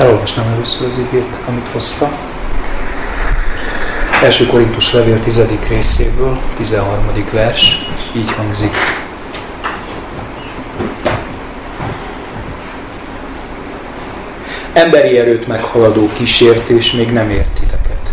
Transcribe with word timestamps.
Felolvasnám 0.00 0.52
először 0.52 0.86
az 0.86 0.98
igét, 0.98 1.38
amit 1.48 1.66
hoztam. 1.72 2.10
Első 4.22 4.46
Korintus 4.46 4.92
levél 4.92 5.18
10. 5.18 5.42
részéből, 5.68 6.40
13. 6.56 7.12
vers, 7.32 7.86
így 8.16 8.32
hangzik. 8.32 8.74
Emberi 14.72 15.18
erőt 15.18 15.46
meghaladó 15.46 16.08
kísértés 16.12 16.92
még 16.92 17.12
nem 17.12 17.30
ért 17.30 17.60
titeket. 17.60 18.10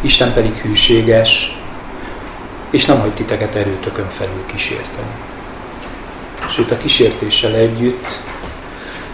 Isten 0.00 0.32
pedig 0.32 0.54
hűséges, 0.54 1.58
és 2.70 2.84
nem 2.84 3.00
hagy 3.00 3.14
titeket 3.14 3.54
erőtökön 3.54 4.08
felül 4.10 4.46
kísérteni. 4.46 5.12
Sőt, 6.50 6.70
a 6.70 6.76
kísértéssel 6.76 7.54
együtt 7.54 8.20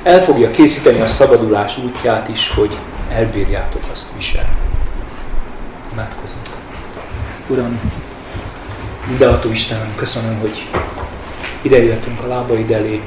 el 0.07 0.23
fogja 0.23 0.51
készíteni 0.51 1.01
a 1.01 1.07
szabadulás 1.07 1.79
útját 1.79 2.29
is, 2.29 2.51
hogy 2.51 2.79
elbírjátok 3.11 3.83
azt 3.93 4.09
viselni. 4.17 4.57
Imádkozunk. 5.93 6.47
Uram, 7.47 7.81
mindenható 9.09 9.51
Istenem, 9.51 9.93
köszönöm, 9.97 10.39
hogy 10.41 10.69
ide 11.63 11.83
jöttünk 11.83 12.23
a 12.23 12.27
lábaid 12.27 12.71
elé, 12.71 13.03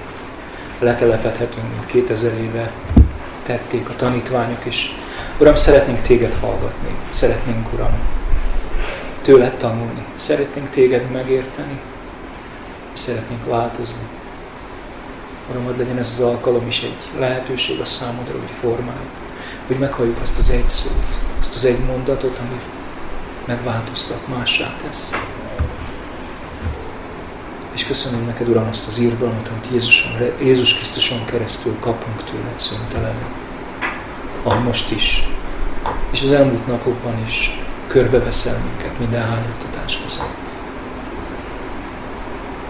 letelepedhetünk, 0.79 1.65
mint 1.69 1.85
2000 1.85 2.33
éve 2.33 2.71
tették 3.43 3.89
a 3.89 3.95
tanítványok, 3.95 4.65
és 4.65 4.95
Uram, 5.37 5.55
szeretnénk 5.55 6.01
Téged 6.01 6.33
hallgatni, 6.33 6.95
szeretnénk, 7.09 7.73
Uram, 7.73 7.97
tőled 9.21 9.53
tanulni, 9.53 10.05
szeretnénk 10.15 10.69
Téged 10.69 11.11
megérteni, 11.11 11.79
szeretnénk 12.93 13.45
változni. 13.45 14.18
Uram, 15.49 15.63
hogy 15.63 15.77
legyen 15.77 15.97
ez 15.97 16.15
az 16.17 16.25
alkalom 16.25 16.67
is 16.67 16.81
egy 16.81 17.19
lehetőség 17.19 17.79
a 17.79 17.85
számodra, 17.85 18.39
hogy 18.39 18.51
formálj, 18.59 19.07
hogy 19.67 19.77
meghalljuk 19.77 20.21
azt 20.21 20.37
az 20.37 20.49
egy 20.49 20.69
szót, 20.69 21.19
azt 21.39 21.55
az 21.55 21.65
egy 21.65 21.79
mondatot, 21.79 22.37
ami 22.37 22.59
megváltoztat, 23.45 24.27
mássá 24.27 24.75
tesz. 24.83 25.11
És 27.71 27.85
köszönöm 27.85 28.25
neked, 28.25 28.47
Uram, 28.47 28.67
azt 28.67 28.87
az 28.87 28.99
írgalmat, 28.99 29.47
amit 29.47 29.67
Jézuson, 29.71 30.11
Jézus 30.41 30.73
Krisztuson 30.73 31.25
keresztül 31.25 31.75
kapunk 31.79 32.23
tőled 32.23 32.59
szöntelenül. 32.59 33.27
A 34.43 34.53
most 34.53 34.91
is, 34.91 35.27
és 36.11 36.21
az 36.21 36.31
elmúlt 36.31 36.67
napokban 36.67 37.25
is 37.25 37.59
körbeveszel 37.87 38.57
minket 38.63 38.99
minden 38.99 39.21
hányattatás 39.21 39.99
között. 40.03 40.47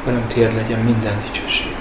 Uram, 0.06 0.28
Tiéd 0.28 0.54
legyen 0.54 0.80
minden 0.80 1.20
dicsőség. 1.20 1.79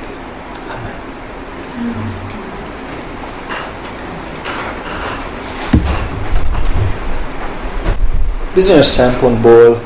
Bizonyos 8.55 8.87
szempontból 8.87 9.81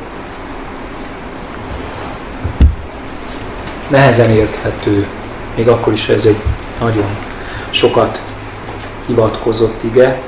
nehezen 3.88 4.30
érthető, 4.30 5.06
még 5.54 5.68
akkor 5.68 5.92
is, 5.92 6.08
ez 6.08 6.24
egy 6.24 6.36
nagyon 6.80 7.16
sokat 7.70 8.22
hivatkozott 9.06 9.82
ige. 9.82 10.20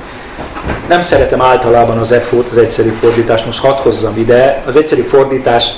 Nem 0.87 1.01
szeretem 1.01 1.41
általában 1.41 1.97
az 1.97 2.11
EFO-t, 2.11 2.49
az 2.49 2.57
egyszerű 2.57 2.89
fordítást, 2.89 3.45
most 3.45 3.59
hadd 3.59 3.77
hozzam 3.77 4.17
ide. 4.17 4.63
Az 4.65 4.77
egyszerű 4.77 5.01
fordítás 5.01 5.71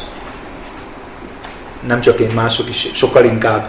nem 1.88 2.02
csak 2.02 2.20
én, 2.20 2.32
mások 2.36 2.70
is 2.70 2.90
sokkal 2.94 3.26
inkább 3.26 3.68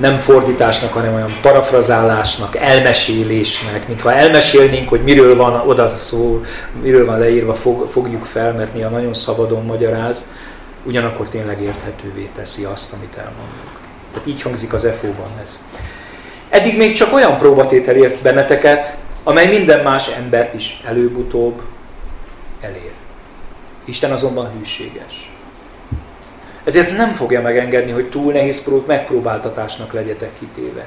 nem 0.00 0.18
fordításnak, 0.18 0.92
hanem 0.92 1.14
olyan 1.14 1.36
parafrazálásnak, 1.42 2.56
elmesélésnek, 2.56 3.88
mintha 3.88 4.12
elmesélnénk, 4.12 4.88
hogy 4.88 5.02
miről 5.02 5.36
van 5.36 5.68
oda 5.68 5.88
szó, 5.88 6.40
miről 6.82 7.06
van 7.06 7.18
leírva, 7.18 7.54
fog, 7.54 7.90
fogjuk 7.90 8.24
fel, 8.24 8.52
mert 8.52 8.74
mi 8.74 8.82
a 8.82 8.88
nagyon 8.88 9.14
szabadon 9.14 9.64
magyaráz, 9.64 10.28
ugyanakkor 10.84 11.28
tényleg 11.28 11.62
érthetővé 11.62 12.28
teszi 12.34 12.64
azt, 12.64 12.92
amit 12.92 13.16
elmondunk. 13.16 13.78
Tehát 14.12 14.28
így 14.28 14.42
hangzik 14.42 14.72
az 14.72 14.84
EFO-ban 14.84 15.30
ez. 15.42 15.64
Eddig 16.48 16.76
még 16.76 16.92
csak 16.92 17.14
olyan 17.14 17.36
próbatétel 17.36 17.96
ért 17.96 18.22
benneteket, 18.22 18.96
amely 19.24 19.46
minden 19.46 19.82
más 19.82 20.08
embert 20.08 20.54
is 20.54 20.80
előbb-utóbb 20.84 21.62
elér. 22.60 22.92
Isten 23.84 24.12
azonban 24.12 24.50
hűséges. 24.58 25.37
Ezért 26.64 26.96
nem 26.96 27.12
fogja 27.12 27.40
megengedni, 27.40 27.90
hogy 27.90 28.08
túl 28.08 28.32
nehéz 28.32 28.62
prób 28.62 28.86
megpróbáltatásnak 28.86 29.92
legyetek 29.92 30.30
kitéve. 30.38 30.84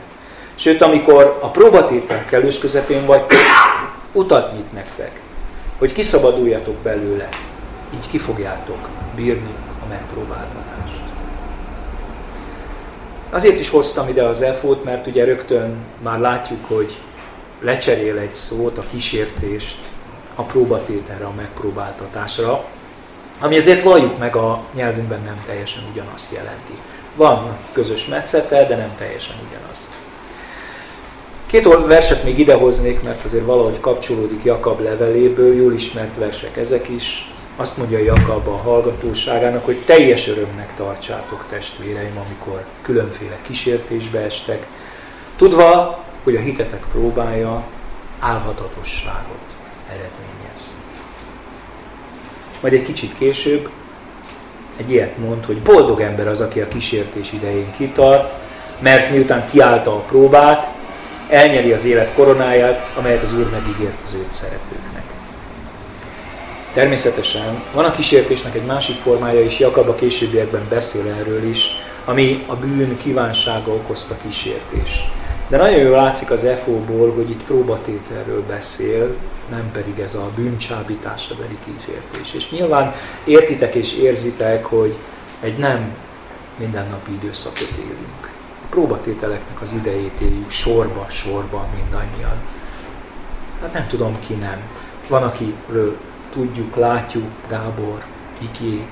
Sőt, 0.56 0.82
amikor 0.82 1.40
a 1.42 1.50
próbatétel 1.50 2.26
kellős 2.26 2.60
közepén 2.60 3.06
vagy, 3.06 3.22
utat 4.12 4.54
nyit 4.54 4.74
nektek, 4.74 5.22
hogy 5.78 5.92
kiszabaduljatok 5.92 6.76
belőle, 6.76 7.30
így 7.94 8.08
ki 8.08 8.18
fogjátok 8.18 8.90
bírni 9.16 9.54
a 9.84 9.88
megpróbáltatást. 9.90 11.04
Azért 13.30 13.60
is 13.60 13.70
hoztam 13.70 14.08
ide 14.08 14.24
az 14.24 14.42
elfót, 14.42 14.84
mert 14.84 15.08
ugye 15.08 15.26
rögtön 15.26 15.76
már 16.04 16.20
látjuk, 16.20 16.66
hogy 16.66 16.98
lecserél 17.62 18.18
egy 18.18 18.36
szót, 18.36 18.78
a 18.78 18.84
kísértést 18.92 19.78
a 20.36 20.42
próbatételre, 20.44 21.26
a 21.26 21.34
megpróbáltatásra, 21.36 22.66
ami 23.42 23.56
ezért 23.56 23.84
valljuk 23.84 24.18
meg 24.18 24.36
a 24.36 24.64
nyelvünkben 24.74 25.22
nem 25.22 25.42
teljesen 25.46 25.84
ugyanazt 25.92 26.34
jelenti. 26.34 26.74
Van 27.16 27.58
közös 27.72 28.06
metszete, 28.06 28.66
de 28.66 28.76
nem 28.76 28.96
teljesen 28.98 29.36
ugyanaz. 29.50 29.90
Két 31.46 31.68
verset 31.86 32.24
még 32.24 32.40
idehoznék, 32.40 33.02
mert 33.02 33.24
azért 33.24 33.46
valahogy 33.46 33.80
kapcsolódik 33.80 34.44
Jakab 34.44 34.82
leveléből, 34.82 35.56
jól 35.56 35.74
ismert 35.74 36.18
versek 36.18 36.58
ezek 36.58 36.88
is. 36.90 37.32
Azt 37.56 37.78
mondja 37.78 37.98
Jakab 37.98 38.48
a 38.48 38.58
hallgatóságának, 38.58 39.66
hogy 39.66 39.86
teljes 39.86 40.28
örömnek 40.28 40.74
tartsátok 40.76 41.46
testvéreim, 41.50 42.18
amikor 42.26 42.66
különféle 42.82 43.38
kísértésbe 43.42 44.20
estek, 44.20 44.68
tudva, 45.36 46.04
hogy 46.24 46.36
a 46.36 46.40
hitetek 46.40 46.84
próbája 46.92 47.64
álhatatosságot 48.20 49.56
eredményez. 49.90 50.21
Majd 52.62 52.74
egy 52.74 52.82
kicsit 52.82 53.18
később 53.18 53.70
egy 54.78 54.92
ilyet 54.92 55.18
mond, 55.18 55.46
hogy 55.46 55.62
boldog 55.62 56.02
ember 56.02 56.28
az, 56.28 56.42
aki 56.42 56.60
a 56.60 56.68
kísértés 56.68 57.32
idején 57.32 57.72
kitart, 57.78 58.34
mert 58.80 59.12
miután 59.12 59.46
kiállta 59.46 59.92
a 59.92 60.00
próbát, 60.00 60.70
elnyeri 61.30 61.72
az 61.72 61.86
élet 61.86 62.14
koronáját, 62.14 62.92
amelyet 62.98 63.24
az 63.24 63.34
Úr 63.34 63.50
megígért 63.52 64.00
az 64.04 64.14
őt 64.14 64.32
szeretőknek. 64.32 65.04
Természetesen 66.74 67.64
van 67.74 67.86
a 67.86 67.92
kísértésnek 67.92 68.56
egy 68.56 68.66
másik 68.66 69.02
formája 69.02 69.42
is, 69.42 69.60
Jakab 69.60 69.90
a 69.90 69.96
későbbiekben 69.96 70.66
beszél 70.70 71.08
erről 71.20 71.44
is, 71.44 71.70
ami 72.06 72.44
a 72.48 72.56
bűn 72.56 72.98
kívánsága 72.98 73.72
okozta 73.72 74.18
kísértés. 74.18 75.04
De 75.52 75.58
nagyon 75.58 75.80
jól 75.80 75.96
látszik 75.96 76.32
az 76.32 76.44
EFO-ból, 76.44 77.14
hogy 77.14 77.30
itt 77.30 77.44
próbatételről 77.44 78.44
beszél, 78.48 79.16
nem 79.50 79.72
pedig 79.72 80.00
ez 80.00 80.16
a 80.16 80.30
bűncsábításra 80.36 81.36
beli 81.36 81.58
kísértés. 81.66 82.34
És 82.34 82.50
nyilván 82.50 82.94
értitek 83.24 83.76
és 83.76 83.94
érzitek, 83.94 84.66
hogy 84.66 84.98
egy 85.40 85.58
nem 85.58 85.96
mindennapi 86.58 87.12
időszakot 87.12 87.74
élünk. 87.80 88.32
A 88.64 88.68
próbatételeknek 88.70 89.62
az 89.62 89.74
idejét 89.74 90.22
éljük 90.22 90.52
sorba, 90.52 91.06
sorba 91.10 91.68
mindannyian. 91.76 92.42
Hát 93.62 93.74
nem 93.74 93.88
tudom 93.88 94.20
ki 94.20 94.34
nem. 94.34 94.62
Van, 95.08 95.24
akiről 95.24 95.98
tudjuk, 96.34 96.76
látjuk, 96.76 97.30
Gábor, 97.48 98.04
Ikiék, 98.42 98.88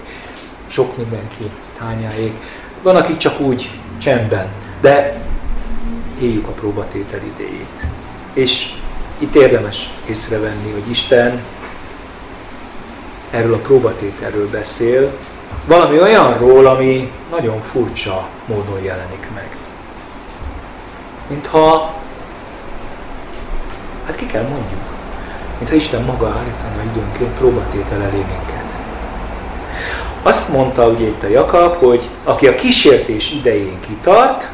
sok 0.68 0.98
mindenki, 0.98 1.52
Tányáék. 1.78 2.38
Van, 2.82 2.96
akik 2.96 3.18
csak 3.18 3.40
úgy 3.40 3.72
csendben, 3.98 4.48
de 4.82 5.22
éljük 6.22 6.48
a 6.48 6.52
próbatétel 6.52 7.20
idejét. 7.24 7.86
És 8.34 8.74
itt 9.18 9.36
érdemes 9.36 9.90
észrevenni, 10.06 10.72
hogy 10.72 10.90
Isten 10.90 11.42
erről 13.32 13.54
a 13.54 13.58
próbatételről 13.58 14.50
beszél, 14.50 15.12
valami 15.66 16.02
olyanról, 16.02 16.66
ami 16.66 17.12
nagyon 17.32 17.62
furcsa 17.62 18.28
módon 18.46 18.82
jelenik 18.82 19.28
meg. 19.34 19.58
Mintha, 21.28 21.94
hát 24.06 24.16
ki 24.16 24.26
kell 24.26 24.44
mondjuk, 24.44 24.82
mintha 25.58 25.76
Isten 25.76 26.04
maga 26.04 26.28
állítana 26.28 26.92
időnként 26.92 27.38
próbatétel 27.38 28.02
elé 28.02 28.18
minket. 28.18 28.76
Azt 30.24 30.50
mondta 30.50 30.88
ugye 30.88 31.06
itt 31.06 31.24
a 31.24 31.28
Jakab, 31.28 31.76
hogy 31.76 32.10
aki 32.24 32.48
a 32.48 32.56
kísértés 32.56 33.32
idején 33.32 33.80
kitart, 33.80 34.48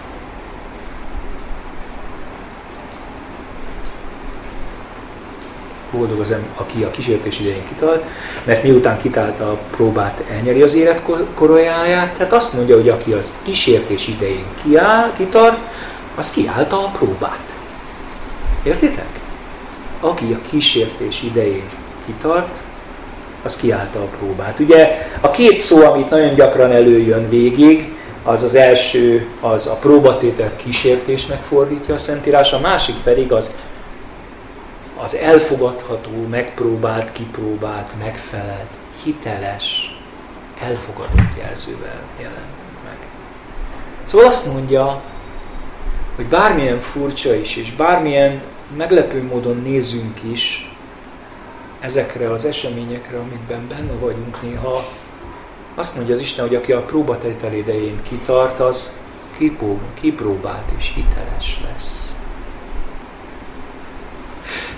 boldog 5.97 6.19
az, 6.19 6.35
aki 6.55 6.83
a 6.83 6.91
kísértés 6.91 7.39
idején 7.39 7.63
kitart, 7.63 8.03
mert 8.43 8.63
miután 8.63 8.97
kitálta 8.97 9.51
a 9.51 9.59
próbát, 9.75 10.23
elnyeri 10.31 10.61
az 10.61 10.75
életkorolyáját. 10.75 12.13
Tehát 12.17 12.33
azt 12.33 12.53
mondja, 12.53 12.75
hogy 12.75 12.89
aki 12.89 13.11
az 13.11 13.33
kísértés 13.41 14.07
idején 14.07 14.45
kiáll, 14.63 15.11
kitart, 15.17 15.59
az 16.15 16.31
kiállta 16.31 16.77
a 16.77 16.91
próbát. 16.97 17.53
Értitek? 18.63 19.19
Aki 19.99 20.33
a 20.33 20.49
kísértés 20.49 21.21
idején 21.23 21.69
kitart, 22.05 22.61
az 23.43 23.55
kiállta 23.55 23.99
a 23.99 24.07
próbát. 24.19 24.59
Ugye 24.59 25.07
a 25.21 25.31
két 25.31 25.57
szó, 25.57 25.83
amit 25.83 26.09
nagyon 26.09 26.33
gyakran 26.33 26.71
előjön 26.71 27.29
végig, 27.29 27.93
az 28.23 28.43
az 28.43 28.55
első, 28.55 29.27
az 29.41 29.67
a 29.67 29.73
próbatételt 29.73 30.55
kísértésnek 30.55 31.43
fordítja 31.43 31.93
a 31.93 31.97
Szentírás, 31.97 32.53
a 32.53 32.59
másik 32.59 32.95
pedig 33.03 33.31
az, 33.31 33.51
az 35.05 35.15
elfogadható, 35.15 36.27
megpróbált, 36.29 37.11
kipróbált, 37.11 37.91
megfelelt, 37.99 38.69
hiteles, 39.03 39.97
elfogadott 40.59 41.37
jelzővel 41.37 42.01
jelen 42.19 42.47
meg. 42.83 42.97
Szóval 44.03 44.27
azt 44.27 44.53
mondja, 44.53 45.01
hogy 46.15 46.25
bármilyen 46.25 46.81
furcsa 46.81 47.35
is, 47.35 47.55
és 47.55 47.71
bármilyen 47.71 48.41
meglepő 48.77 49.23
módon 49.23 49.61
nézünk 49.61 50.23
is 50.23 50.75
ezekre 51.79 52.31
az 52.31 52.45
eseményekre, 52.45 53.17
amikben 53.17 53.67
benne 53.67 53.93
vagyunk 53.99 54.41
néha, 54.41 54.85
azt 55.75 55.95
mondja 55.95 56.13
az 56.13 56.21
Isten, 56.21 56.47
hogy 56.47 56.55
aki 56.55 56.71
a 56.71 56.81
próbatétel 56.81 57.53
idején 57.53 58.01
kitart, 58.01 58.59
az 58.59 58.99
kipróbált 59.93 60.71
és 60.77 60.93
hiteles 60.95 61.59
lesz. 61.71 62.15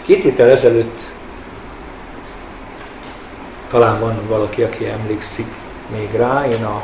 Két 0.07 0.24
héttel 0.24 0.50
ezelőtt 0.50 1.01
talán 3.69 4.00
van 4.00 4.19
valaki, 4.27 4.62
aki 4.62 4.86
emlékszik 4.86 5.45
még 5.95 6.09
rá, 6.15 6.48
én 6.50 6.63
a 6.63 6.83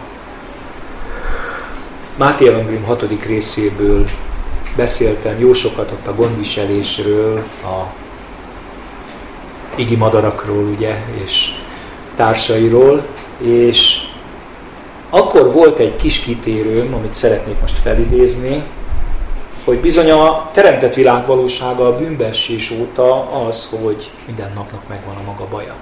Máté 2.18 2.48
Evangélium 2.48 2.84
hatodik 2.84 3.26
részéből 3.26 4.06
beszéltem 4.76 5.40
jó 5.40 5.54
sokat 5.54 5.92
ott 5.92 6.08
a 6.08 6.16
gondviselésről, 6.16 7.38
a 7.64 7.94
igi 9.76 9.96
madarakról, 9.96 10.64
ugye, 10.64 10.96
és 11.24 11.50
társairól, 12.16 13.06
és 13.38 13.98
akkor 15.10 15.52
volt 15.52 15.80
egy 15.80 15.96
kis 15.96 16.20
kitérőm, 16.20 16.94
amit 16.94 17.14
szeretnék 17.14 17.60
most 17.62 17.78
felidézni, 17.78 18.64
hogy 19.64 19.80
bizony 19.80 20.12
a 20.12 20.50
teremtett 20.52 20.94
világ 20.94 21.26
valósága 21.26 21.88
a 21.88 21.98
bűnbessés 21.98 22.72
óta 22.72 23.22
az, 23.48 23.78
hogy 23.84 24.12
minden 24.26 24.52
napnak 24.56 24.88
megvan 24.88 25.16
a 25.16 25.24
maga 25.26 25.48
baja. 25.50 25.76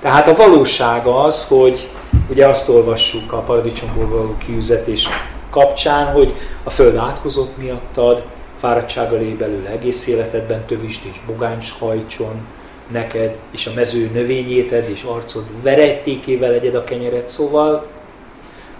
Tehát 0.00 0.28
a 0.28 0.34
valóság 0.34 1.06
az, 1.06 1.48
hogy 1.48 1.88
ugye 2.30 2.46
azt 2.46 2.68
olvassuk 2.68 3.32
a 3.32 3.38
paradicsomból 3.38 4.08
való 4.08 4.34
kiüzetés 4.46 5.08
kapcsán, 5.50 6.12
hogy 6.12 6.34
a 6.62 6.70
föld 6.70 6.96
átkozott 6.96 7.56
miattad, 7.56 8.22
fáradtsággal 8.58 9.20
él 9.20 9.36
belőle 9.36 9.68
egész 9.68 10.06
életedben, 10.06 10.64
tövist 10.66 11.04
és 11.04 11.16
bogáncs 11.26 11.72
hajtson 11.78 12.46
neked, 12.92 13.36
és 13.50 13.66
a 13.66 13.70
mező 13.74 14.10
növényéted 14.12 14.88
és 14.88 15.02
arcod 15.02 15.44
verettékével 15.62 16.50
legyed 16.50 16.74
a 16.74 16.84
kenyeret. 16.84 17.28
Szóval 17.28 17.86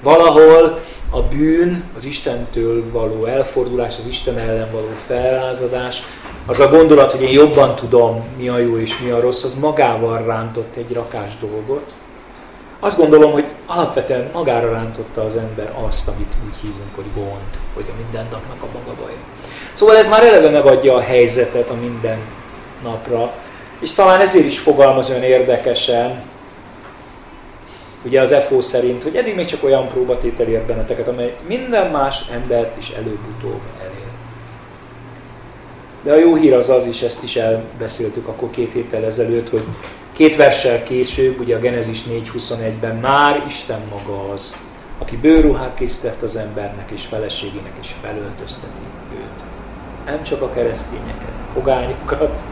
valahol 0.03 0.79
a 1.11 1.23
bűn, 1.23 1.85
az 1.97 2.05
Istentől 2.05 2.91
való 2.93 3.25
elfordulás, 3.25 3.99
az 3.99 4.07
Isten 4.07 4.39
ellen 4.39 4.71
való 4.71 4.91
felázadás, 5.07 6.03
az 6.47 6.61
a 6.61 6.69
gondolat, 6.69 7.11
hogy 7.11 7.23
én 7.23 7.31
jobban 7.31 7.75
tudom, 7.75 8.25
mi 8.37 8.49
a 8.49 8.59
jó 8.59 8.79
és 8.79 8.99
mi 8.99 9.11
a 9.11 9.21
rossz, 9.21 9.45
az 9.45 9.55
magával 9.55 10.25
rántott 10.25 10.77
egy 10.77 10.93
rakás 10.93 11.39
dolgot, 11.41 11.95
azt 12.81 12.99
gondolom, 12.99 13.33
hogy 13.33 13.47
alapvetően 13.67 14.31
magára 14.33 14.71
rántotta 14.71 15.23
az 15.23 15.37
ember 15.37 15.73
azt, 15.87 16.09
amit 16.09 16.35
úgy 16.47 16.57
hívunk, 16.61 16.95
hogy 16.95 17.05
gond, 17.15 17.59
hogy 17.75 17.85
a 17.89 17.97
mindennapnak 18.03 18.63
a 18.63 18.67
maga 18.73 18.97
baj. 19.01 19.13
Szóval 19.73 19.97
ez 19.97 20.09
már 20.09 20.25
eleve 20.25 20.51
megadja 20.51 20.95
a 20.95 21.01
helyzetet 21.01 21.71
a 21.71 21.75
minden 21.75 22.19
napra, 22.83 23.33
és 23.81 23.93
talán 23.93 24.21
ezért 24.21 24.45
is 24.45 24.59
fogalmaz 24.59 25.11
olyan 25.11 25.23
érdekesen, 25.23 26.23
ugye 28.05 28.21
az 28.21 28.35
FO 28.49 28.61
szerint, 28.61 29.03
hogy 29.03 29.17
eddig 29.17 29.35
még 29.35 29.45
csak 29.45 29.65
olyan 29.65 29.89
próbatétel 29.89 30.47
ért 30.47 30.67
benneteket, 30.67 31.09
amely 31.09 31.37
minden 31.49 31.91
más 31.91 32.25
embert 32.33 32.79
is 32.79 32.89
előbb-utóbb 32.89 33.61
elér. 33.81 34.07
De 36.03 36.13
a 36.13 36.17
jó 36.17 36.35
hír 36.35 36.55
az 36.55 36.69
az 36.69 36.87
is, 36.87 37.03
ezt 37.03 37.23
is 37.23 37.37
elbeszéltük 37.37 38.29
akkor 38.29 38.51
két 38.51 38.73
héttel 38.73 39.05
ezelőtt, 39.05 39.49
hogy 39.49 39.65
Két 40.19 40.37
verssel 40.37 40.83
később, 40.83 41.41
ugye 41.41 41.57
a 41.57 41.59
Genezis 41.59 42.03
4.21-ben 42.03 42.97
már 42.97 43.45
Isten 43.47 43.81
maga 43.91 44.33
az, 44.33 44.57
aki 44.99 45.17
bőruhát 45.17 45.75
készített 45.75 46.23
az 46.23 46.37
embernek 46.37 46.91
és 46.91 47.05
feleségének, 47.05 47.73
és 47.81 47.91
felöltözteti 48.03 48.81
őt. 49.13 49.45
Nem 50.05 50.23
csak 50.23 50.43
a 50.43 50.51
keresztényeket, 50.51 51.33
pogányokat, 51.55 52.43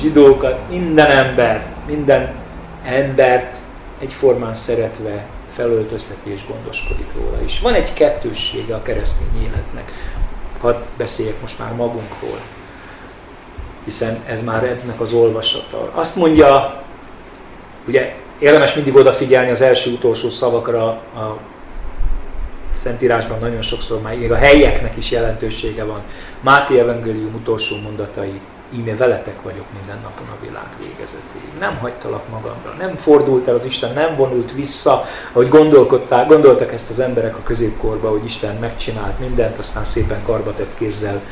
zsidókat, 0.00 0.68
minden 0.70 1.10
embert, 1.10 1.86
minden 1.86 2.34
embert 2.84 3.56
egyformán 3.98 4.54
szeretve 4.54 5.26
felöltözteti 5.54 6.30
és 6.30 6.46
gondoskodik 6.46 7.12
róla 7.14 7.42
is. 7.44 7.60
Van 7.60 7.74
egy 7.74 7.92
kettőssége 7.92 8.74
a 8.74 8.82
keresztény 8.82 9.42
életnek. 9.42 9.92
Hadd 10.60 10.76
beszéljek 10.96 11.40
most 11.40 11.58
már 11.58 11.74
magunkról, 11.74 12.38
hiszen 13.84 14.22
ez 14.26 14.42
már 14.42 14.64
ennek 14.64 15.00
az 15.00 15.12
olvasata. 15.12 15.90
Azt 15.94 16.16
mondja 16.16 16.82
Ugye 17.88 18.14
érdemes 18.38 18.74
mindig 18.74 18.96
odafigyelni 18.96 19.50
az 19.50 19.60
első-utolsó 19.60 20.30
szavakra 20.30 20.86
a 20.88 21.38
Szentírásban 22.76 23.38
nagyon 23.38 23.62
sokszor 23.62 24.00
már 24.00 24.16
még 24.16 24.32
a 24.32 24.36
helyeknek 24.36 24.96
is 24.96 25.10
jelentősége 25.10 25.84
van. 25.84 26.02
Máté 26.40 26.78
Evangélium 26.78 27.34
utolsó 27.34 27.76
mondatai, 27.76 28.40
íme 28.72 28.96
veletek 28.96 29.42
vagyok 29.42 29.64
minden 29.72 29.98
napon 30.02 30.28
a 30.28 30.44
világ 30.44 30.66
végezetéig. 30.78 31.58
Nem 31.58 31.78
hagytalak 31.78 32.28
magamra, 32.28 32.74
nem 32.78 32.96
fordult 32.96 33.48
el 33.48 33.54
az 33.54 33.64
Isten, 33.64 33.92
nem 33.92 34.16
vonult 34.16 34.52
vissza, 34.52 35.02
ahogy 35.32 35.48
gondolkodták, 35.48 36.26
gondoltak 36.26 36.72
ezt 36.72 36.90
az 36.90 37.00
emberek 37.00 37.36
a 37.36 37.42
középkorba, 37.42 38.10
hogy 38.10 38.24
Isten 38.24 38.56
megcsinált 38.56 39.18
mindent, 39.18 39.58
aztán 39.58 39.84
szépen 39.84 40.22
karbatett 40.22 40.74
kézzel 40.74 41.22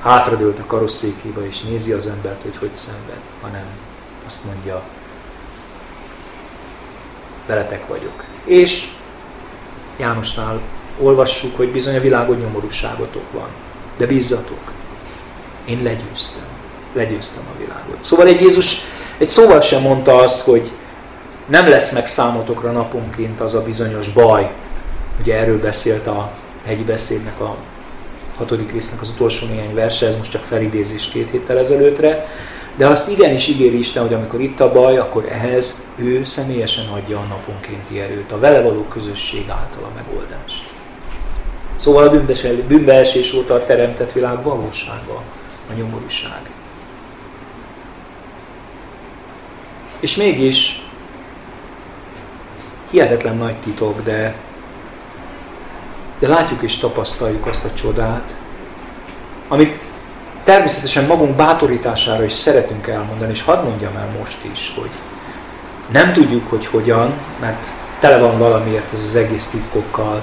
hátradőlt 0.00 0.58
a 0.58 0.66
karosszékébe, 0.66 1.46
és 1.46 1.60
nézi 1.60 1.92
az 1.92 2.06
embert, 2.06 2.42
hogy 2.42 2.56
hogy 2.56 2.76
szenved, 2.76 3.20
hanem 3.40 3.64
azt 4.26 4.44
mondja, 4.44 4.82
veletek 7.46 7.86
vagyok. 7.86 8.24
És 8.44 8.88
Jánosnál 9.96 10.60
olvassuk, 10.98 11.56
hogy 11.56 11.68
bizony 11.68 11.96
a 11.96 12.00
világon 12.00 12.36
nyomorúságotok 12.36 13.32
van. 13.32 13.48
De 13.96 14.06
bízzatok, 14.06 14.72
én 15.64 15.82
legyőztem. 15.82 16.53
Legyőztem 16.94 17.42
a 17.54 17.58
világot. 17.58 17.96
Szóval 18.00 18.26
egy 18.26 18.40
Jézus 18.40 18.76
egy 19.18 19.28
szóval 19.28 19.60
sem 19.60 19.82
mondta 19.82 20.16
azt, 20.16 20.40
hogy 20.40 20.72
nem 21.46 21.68
lesz 21.68 21.92
meg 21.92 22.06
számotokra 22.06 22.70
naponként 22.70 23.40
az 23.40 23.54
a 23.54 23.62
bizonyos 23.62 24.08
baj. 24.08 24.50
Ugye 25.20 25.38
erről 25.38 25.60
beszélt 25.60 26.06
a 26.06 26.30
hegyi 26.64 26.82
beszédnek 26.82 27.40
a 27.40 27.56
hatodik 28.36 28.72
résznek 28.72 29.00
az 29.00 29.08
utolsó 29.08 29.46
néhány 29.46 29.74
verse, 29.74 30.06
ez 30.06 30.16
most 30.16 30.30
csak 30.30 30.42
felidézés 30.42 31.08
két 31.08 31.30
héttel 31.30 31.58
ezelőttre, 31.58 32.26
de 32.76 32.86
azt 32.86 33.08
igenis 33.08 33.46
ígéri 33.46 33.78
Isten, 33.78 34.02
hogy 34.02 34.14
amikor 34.14 34.40
itt 34.40 34.60
a 34.60 34.72
baj, 34.72 34.98
akkor 34.98 35.26
ehhez 35.30 35.84
ő 35.96 36.24
személyesen 36.24 36.86
adja 36.86 37.18
a 37.18 37.24
naponkénti 37.28 38.00
erőt, 38.00 38.32
a 38.32 38.38
vele 38.38 38.60
való 38.60 38.82
közösség 38.82 39.48
által 39.48 39.82
a 39.82 39.94
megoldást. 39.94 40.64
Szóval 41.76 42.06
a 42.06 42.24
bűnbeesés 42.66 43.32
óta 43.32 43.54
a 43.54 43.64
teremtett 43.64 44.12
világ 44.12 44.42
valósága, 44.42 45.22
a 45.70 45.72
nyomorúság. 45.76 46.53
És 50.04 50.16
mégis 50.16 50.82
hihetetlen 52.90 53.36
nagy 53.36 53.56
titok, 53.56 54.02
de, 54.02 54.34
de 56.18 56.28
látjuk 56.28 56.62
és 56.62 56.76
tapasztaljuk 56.76 57.46
azt 57.46 57.64
a 57.64 57.72
csodát, 57.72 58.36
amit 59.48 59.78
természetesen 60.42 61.04
magunk 61.04 61.36
bátorítására 61.36 62.24
is 62.24 62.32
szeretünk 62.32 62.86
elmondani, 62.86 63.32
és 63.32 63.42
hadd 63.42 63.64
mondjam 63.64 63.96
el 63.96 64.08
most 64.18 64.38
is, 64.52 64.72
hogy 64.76 64.90
nem 65.90 66.12
tudjuk, 66.12 66.48
hogy 66.48 66.66
hogyan, 66.66 67.12
mert 67.40 67.66
tele 67.98 68.18
van 68.18 68.38
valamiért 68.38 68.92
ez 68.92 69.04
az 69.04 69.14
egész 69.14 69.46
titkokkal, 69.46 70.22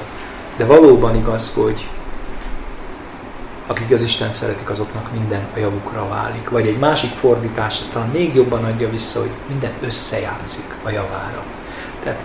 de 0.57 0.65
valóban 0.65 1.15
igaz, 1.15 1.51
hogy 1.55 1.87
akik 3.71 3.91
az 3.91 4.03
Isten 4.03 4.33
szeretik, 4.33 4.69
azoknak 4.69 5.11
minden 5.11 5.47
a 5.55 5.57
javukra 5.57 6.07
válik. 6.07 6.49
Vagy 6.49 6.67
egy 6.67 6.77
másik 6.77 7.11
fordítás, 7.11 7.79
azt 7.79 7.91
talán 7.91 8.09
még 8.09 8.35
jobban 8.35 8.63
adja 8.63 8.89
vissza, 8.89 9.19
hogy 9.19 9.29
minden 9.47 9.71
összejátszik 9.81 10.75
a 10.83 10.89
javára. 10.89 11.43
Tehát 12.03 12.19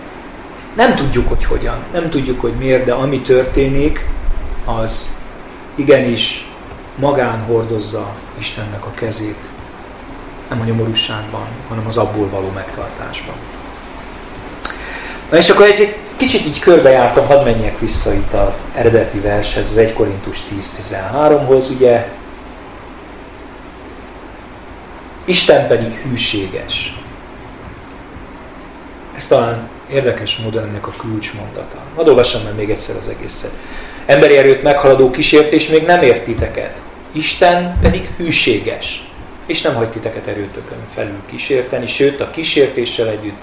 nem 0.75 0.95
tudjuk, 0.95 1.27
hogy 1.27 1.45
hogyan, 1.45 1.77
nem 1.91 2.09
tudjuk, 2.09 2.41
hogy 2.41 2.53
miért, 2.53 2.85
de 2.85 2.93
ami 2.93 3.21
történik, 3.21 4.09
az 4.65 5.09
igenis 5.75 6.51
magán 6.95 7.39
hordozza 7.39 8.13
Istennek 8.37 8.85
a 8.85 8.91
kezét, 8.93 9.49
nem 10.49 10.61
a 10.61 10.63
nyomorúságban, 10.63 11.47
hanem 11.67 11.85
az 11.87 11.97
abból 11.97 12.29
való 12.29 12.49
megtartásban. 12.49 13.35
Na 15.31 15.37
és 15.37 15.49
akkor 15.49 15.65
egy 15.65 15.97
Kicsit 16.17 16.45
így 16.45 16.59
körbejártam, 16.59 17.25
hadd 17.25 17.43
menjek 17.43 17.79
vissza 17.79 18.13
itt 18.13 18.33
az 18.33 18.49
eredeti 18.75 19.19
vershez, 19.19 19.69
az 19.69 19.77
1 19.77 19.93
Korintus 19.93 20.37
10-13-hoz, 20.61 21.69
ugye. 21.69 22.07
Isten 25.25 25.67
pedig 25.67 25.93
hűséges. 25.93 26.95
Ez 29.15 29.27
talán 29.27 29.69
érdekes 29.91 30.37
módon 30.37 30.63
ennek 30.63 30.87
a 30.87 30.93
kulcsmondata. 30.97 31.77
Hadd 31.95 32.07
olvassam 32.07 32.41
meg 32.43 32.55
még 32.55 32.69
egyszer 32.69 32.95
az 32.95 33.07
egészet. 33.07 33.51
Emberi 34.05 34.37
erőt 34.37 34.63
meghaladó 34.63 35.09
kísértés 35.09 35.67
még 35.67 35.85
nem 35.85 36.01
ért 36.01 36.23
titeket. 36.23 36.81
Isten 37.11 37.77
pedig 37.81 38.09
hűséges, 38.17 39.07
és 39.45 39.61
nem 39.61 39.75
hagy 39.75 39.89
titeket 39.89 40.27
erőtökön 40.27 40.77
felül 40.93 41.21
kísérteni, 41.25 41.87
sőt 41.87 42.19
a 42.19 42.29
kísértéssel 42.29 43.07
együtt 43.07 43.41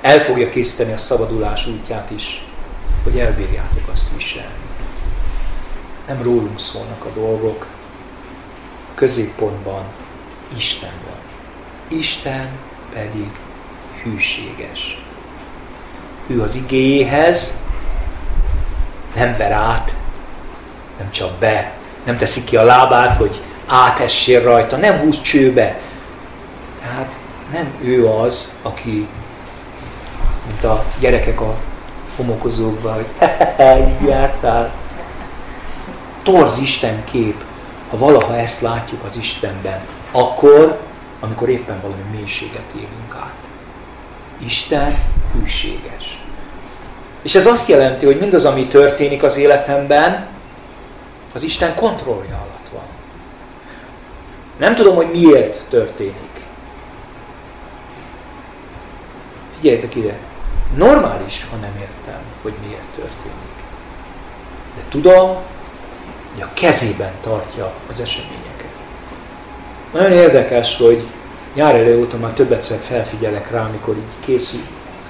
el 0.00 0.20
fogja 0.20 0.48
készíteni 0.48 0.92
a 0.92 0.98
szabadulás 0.98 1.66
útját 1.66 2.10
is, 2.10 2.44
hogy 3.02 3.18
elbírjátok 3.18 3.88
azt 3.92 4.14
viselni. 4.16 4.68
Nem 6.06 6.22
rólunk 6.22 6.58
szólnak 6.58 7.04
a 7.04 7.20
dolgok, 7.20 7.66
a 8.90 8.94
középpontban 8.94 9.84
Isten 10.56 10.92
van. 11.06 11.18
Isten 11.98 12.48
pedig 12.92 13.30
hűséges. 14.02 15.02
Ő 16.26 16.42
az 16.42 16.54
igéhez 16.54 17.52
nem 19.14 19.36
ver 19.36 19.52
át, 19.52 19.94
nem 20.98 21.10
csap 21.10 21.38
be, 21.38 21.72
nem 22.04 22.16
teszi 22.16 22.44
ki 22.44 22.56
a 22.56 22.64
lábát, 22.64 23.14
hogy 23.14 23.40
átessél 23.66 24.42
rajta, 24.42 24.76
nem 24.76 24.98
húz 24.98 25.22
csőbe. 25.22 25.80
Tehát 26.80 27.18
nem 27.52 27.74
ő 27.82 28.06
az, 28.06 28.58
aki, 28.62 29.08
mint 30.50 30.64
a 30.64 30.84
gyerekek 31.00 31.40
a 31.40 31.54
homokozókban, 32.16 32.94
hogy 32.94 33.10
jártál. 34.08 34.72
Torz 36.22 36.58
Isten 36.58 37.04
kép, 37.04 37.44
ha 37.90 37.98
valaha 37.98 38.36
ezt 38.36 38.60
látjuk 38.60 39.04
az 39.04 39.16
Istenben, 39.16 39.80
akkor, 40.10 40.80
amikor 41.20 41.48
éppen 41.48 41.80
valami 41.80 42.02
mélységet 42.16 42.72
élünk 42.74 43.14
át. 43.14 43.48
Isten 44.44 45.02
hűséges. 45.32 46.18
És 47.22 47.34
ez 47.34 47.46
azt 47.46 47.68
jelenti, 47.68 48.06
hogy 48.06 48.18
mindaz, 48.18 48.44
ami 48.44 48.66
történik 48.66 49.22
az 49.22 49.36
életemben, 49.36 50.26
az 51.32 51.42
Isten 51.42 51.74
kontrollja 51.74 52.34
alatt 52.34 52.68
van. 52.72 52.84
Nem 54.56 54.74
tudom, 54.74 54.94
hogy 54.94 55.10
miért 55.10 55.64
történik. 55.68 56.30
Figyeljetek 59.56 59.94
ide, 59.94 60.18
normális, 60.76 61.46
ha 61.50 61.56
nem 61.56 61.76
értem, 61.80 62.20
hogy 62.42 62.52
miért 62.66 62.88
történik. 62.94 63.56
De 64.76 64.82
tudom, 64.88 65.36
hogy 66.32 66.42
a 66.42 66.52
kezében 66.52 67.12
tartja 67.20 67.72
az 67.88 68.00
eseményeket. 68.00 68.70
Nagyon 69.92 70.12
érdekes, 70.12 70.76
hogy 70.76 71.06
nyár 71.54 71.74
elő 71.74 72.00
óta 72.00 72.16
már 72.16 72.32
többetszer 72.32 72.78
felfigyelek 72.78 73.50
rá, 73.50 73.64
amikor 73.64 73.96
így 73.96 74.24
készül. 74.24 74.60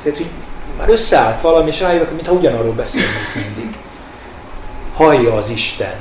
Tehát, 0.02 0.18
hogy 0.18 0.30
már 0.78 0.88
összeállt 0.88 1.40
valami, 1.40 1.68
és 1.68 1.80
rájövök, 1.80 2.10
mintha 2.10 2.32
ugyanarról 2.32 2.72
beszélnék 2.72 3.34
mindig. 3.34 3.78
Hallja 4.94 5.34
az 5.34 5.48
Isten. 5.48 5.94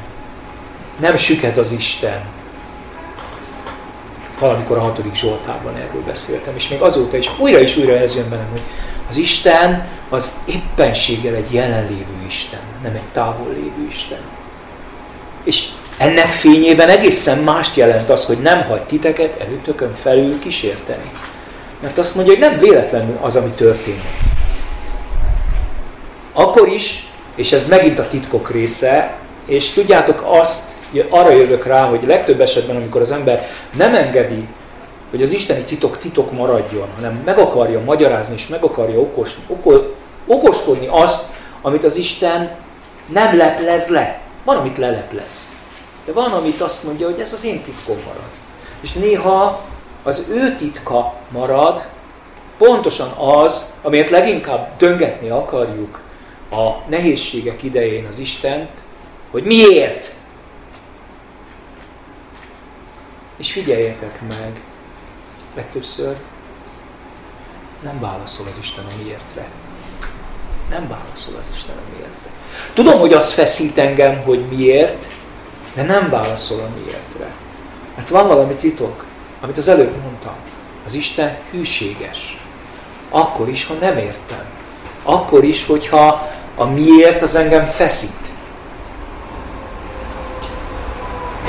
Nem 1.00 1.16
süked 1.16 1.58
az 1.58 1.72
Isten. 1.72 2.22
Valamikor 4.40 4.78
a 4.78 4.82
hatodik 4.82 5.16
Zsoltárban 5.16 5.76
erről 5.76 6.02
beszéltem, 6.06 6.56
és 6.56 6.68
még 6.68 6.82
azóta 6.82 7.18
is 7.18 7.30
újra 7.38 7.60
és 7.60 7.78
újra 7.78 7.98
ez 7.98 8.16
jön 8.16 8.30
bennem, 8.30 8.50
hogy 8.52 8.62
az 9.10 9.18
Isten 9.18 9.88
az 10.10 10.32
éppenséggel 10.46 11.36
egy 11.36 11.54
jelenlévő 11.54 12.26
Isten, 12.28 12.60
nem 12.84 12.96
egy 12.96 13.06
távol 13.12 13.54
lévő 13.54 13.88
Isten. 13.88 14.20
És 15.44 15.68
ennek 15.98 16.28
fényében 16.28 16.90
egészen 16.90 17.38
mást 17.38 17.76
jelent 17.76 18.10
az, 18.10 18.26
hogy 18.26 18.38
nem 18.42 18.64
hagy 18.64 18.84
titeket 18.84 19.42
erőtökön 19.42 19.96
felül 19.96 20.40
kísérteni. 20.40 21.12
Mert 21.82 21.98
azt 21.98 22.16
mondja, 22.16 22.34
hogy 22.34 22.42
nem 22.42 22.60
véletlenül 22.60 23.18
az, 23.22 23.36
ami 23.36 23.50
történik. 23.50 24.18
Akkor 26.34 26.68
is, 26.68 27.08
és 27.36 27.52
ez 27.52 27.68
megint 27.68 28.00
a 28.00 28.08
titkok 28.08 28.52
része, 28.52 29.18
és 29.46 29.70
tudjátok 29.70 30.24
azt, 30.26 30.72
arra 31.10 31.32
jövök 31.32 31.66
rá, 31.66 31.84
hogy 31.84 32.04
legtöbb 32.06 32.42
esetben, 32.42 32.76
amikor 32.76 33.02
az 33.02 33.12
ember 33.12 33.46
nem 33.76 33.96
engedi, 33.96 34.48
hogy 35.10 35.22
az 35.22 35.32
isteni 35.32 35.64
titok 35.64 35.98
titok 35.98 36.32
maradjon, 36.32 36.88
hanem 36.96 37.22
meg 37.26 37.38
akarja 37.38 37.80
magyarázni, 37.80 38.34
és 38.36 38.48
meg 38.48 38.64
akarja 38.64 39.00
okos, 39.00 39.36
okol, 39.48 39.96
okoskodni 40.28 40.88
azt, 40.90 41.26
amit 41.62 41.84
az 41.84 41.98
Isten 41.98 42.56
nem 43.06 43.38
leplez 43.38 43.88
le. 43.88 44.22
Van, 44.44 44.58
amit 44.58 44.78
leleplez. 44.78 45.48
De 46.06 46.12
van, 46.12 46.32
amit 46.32 46.62
azt 46.62 46.84
mondja, 46.84 47.10
hogy 47.10 47.20
ez 47.20 47.34
az 47.34 47.46
én 47.46 47.62
titkom 47.62 47.98
marad. 48.06 48.30
És 48.82 48.94
néha 48.94 49.62
az 50.04 50.26
ő 50.30 50.56
titka 50.56 51.14
marad, 51.32 51.88
pontosan 52.58 53.10
az, 53.10 53.66
amiért 53.82 54.10
leginkább 54.10 54.78
döngetni 54.78 55.30
akarjuk 55.30 56.02
a 56.52 56.90
nehézségek 56.90 57.64
idején 57.64 58.06
az 58.06 58.20
Istent, 58.20 58.70
hogy 59.32 59.44
miért? 59.44 60.12
És 63.40 63.52
figyeljetek 63.52 64.22
meg, 64.28 64.62
legtöbbször 65.56 66.16
nem 67.82 68.00
válaszol 68.00 68.46
az 68.50 68.58
Isten 68.62 68.86
a 68.86 69.04
miértre. 69.04 69.48
Nem 70.70 70.88
válaszol 70.88 71.36
az 71.40 71.52
Isten 71.54 71.76
a 71.76 71.90
miértre. 71.96 72.30
Tudom, 72.74 73.00
hogy 73.00 73.14
az 73.14 73.32
feszít 73.32 73.78
engem, 73.78 74.22
hogy 74.22 74.46
miért, 74.50 75.08
de 75.74 75.84
nem 75.84 76.10
válaszol 76.10 76.60
a 76.60 76.80
miértre. 76.80 77.32
Mert 77.96 78.10
van 78.10 78.28
valami 78.28 78.54
titok, 78.54 79.06
amit 79.42 79.58
az 79.58 79.68
előbb 79.68 80.02
mondtam. 80.02 80.36
Az 80.86 80.94
Isten 80.94 81.38
hűséges. 81.52 82.38
Akkor 83.10 83.50
is, 83.50 83.66
ha 83.66 83.74
nem 83.74 83.98
értem. 83.98 84.46
Akkor 85.04 85.44
is, 85.44 85.66
hogyha 85.66 86.30
a 86.56 86.66
miért 86.66 87.22
az 87.22 87.36
engem 87.36 87.66
feszít. 87.66 88.29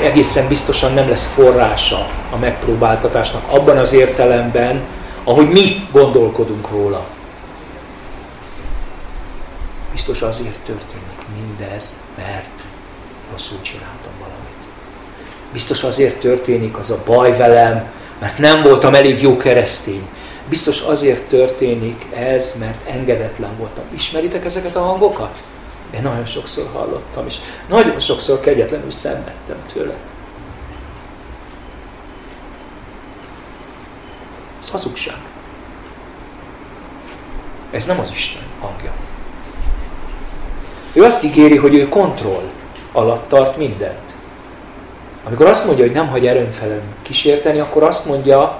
Egészen 0.01 0.47
biztosan 0.47 0.93
nem 0.93 1.09
lesz 1.09 1.25
forrása 1.33 2.07
a 2.31 2.37
megpróbáltatásnak 2.37 3.43
abban 3.47 3.77
az 3.77 3.93
értelemben, 3.93 4.81
ahogy 5.23 5.49
mi 5.49 5.87
gondolkodunk 5.91 6.69
róla. 6.69 7.05
Biztos 9.91 10.21
azért 10.21 10.59
történik 10.59 11.25
mindez, 11.35 11.97
mert 12.17 12.63
rosszul 13.31 13.61
csináltam 13.61 14.11
valamit. 14.19 14.67
Biztos 15.51 15.83
azért 15.83 16.19
történik 16.19 16.77
az 16.77 16.89
a 16.89 17.03
baj 17.05 17.37
velem, 17.37 17.91
mert 18.19 18.37
nem 18.37 18.61
voltam 18.61 18.95
elég 18.95 19.21
jó 19.21 19.37
keresztény. 19.37 20.07
Biztos 20.49 20.79
azért 20.79 21.23
történik 21.23 22.07
ez, 22.15 22.53
mert 22.59 22.89
engedetlen 22.89 23.57
voltam. 23.57 23.83
Ismeritek 23.93 24.45
ezeket 24.45 24.75
a 24.75 24.81
hangokat? 24.81 25.41
Én 25.93 26.01
nagyon 26.01 26.25
sokszor 26.25 26.69
hallottam, 26.73 27.25
és 27.25 27.37
nagyon 27.69 27.99
sokszor 27.99 28.39
kegyetlenül 28.39 28.91
szenvedtem 28.91 29.57
tőle. 29.73 29.95
Ez 34.61 34.69
hazugság. 34.69 35.17
Ez 37.71 37.85
nem 37.85 37.99
az 37.99 38.11
Isten 38.11 38.43
hangja. 38.59 38.91
Ő 40.93 41.03
azt 41.03 41.23
ígéri, 41.23 41.57
hogy 41.57 41.75
ő 41.75 41.89
kontroll 41.89 42.49
alatt 42.91 43.27
tart 43.27 43.57
mindent. 43.57 44.15
Amikor 45.23 45.45
azt 45.45 45.65
mondja, 45.65 45.85
hogy 45.85 45.93
nem 45.93 46.07
hagy 46.07 46.27
erőn 46.27 46.51
felem 46.51 46.81
kísérteni, 47.01 47.59
akkor 47.59 47.83
azt 47.83 48.05
mondja, 48.05 48.59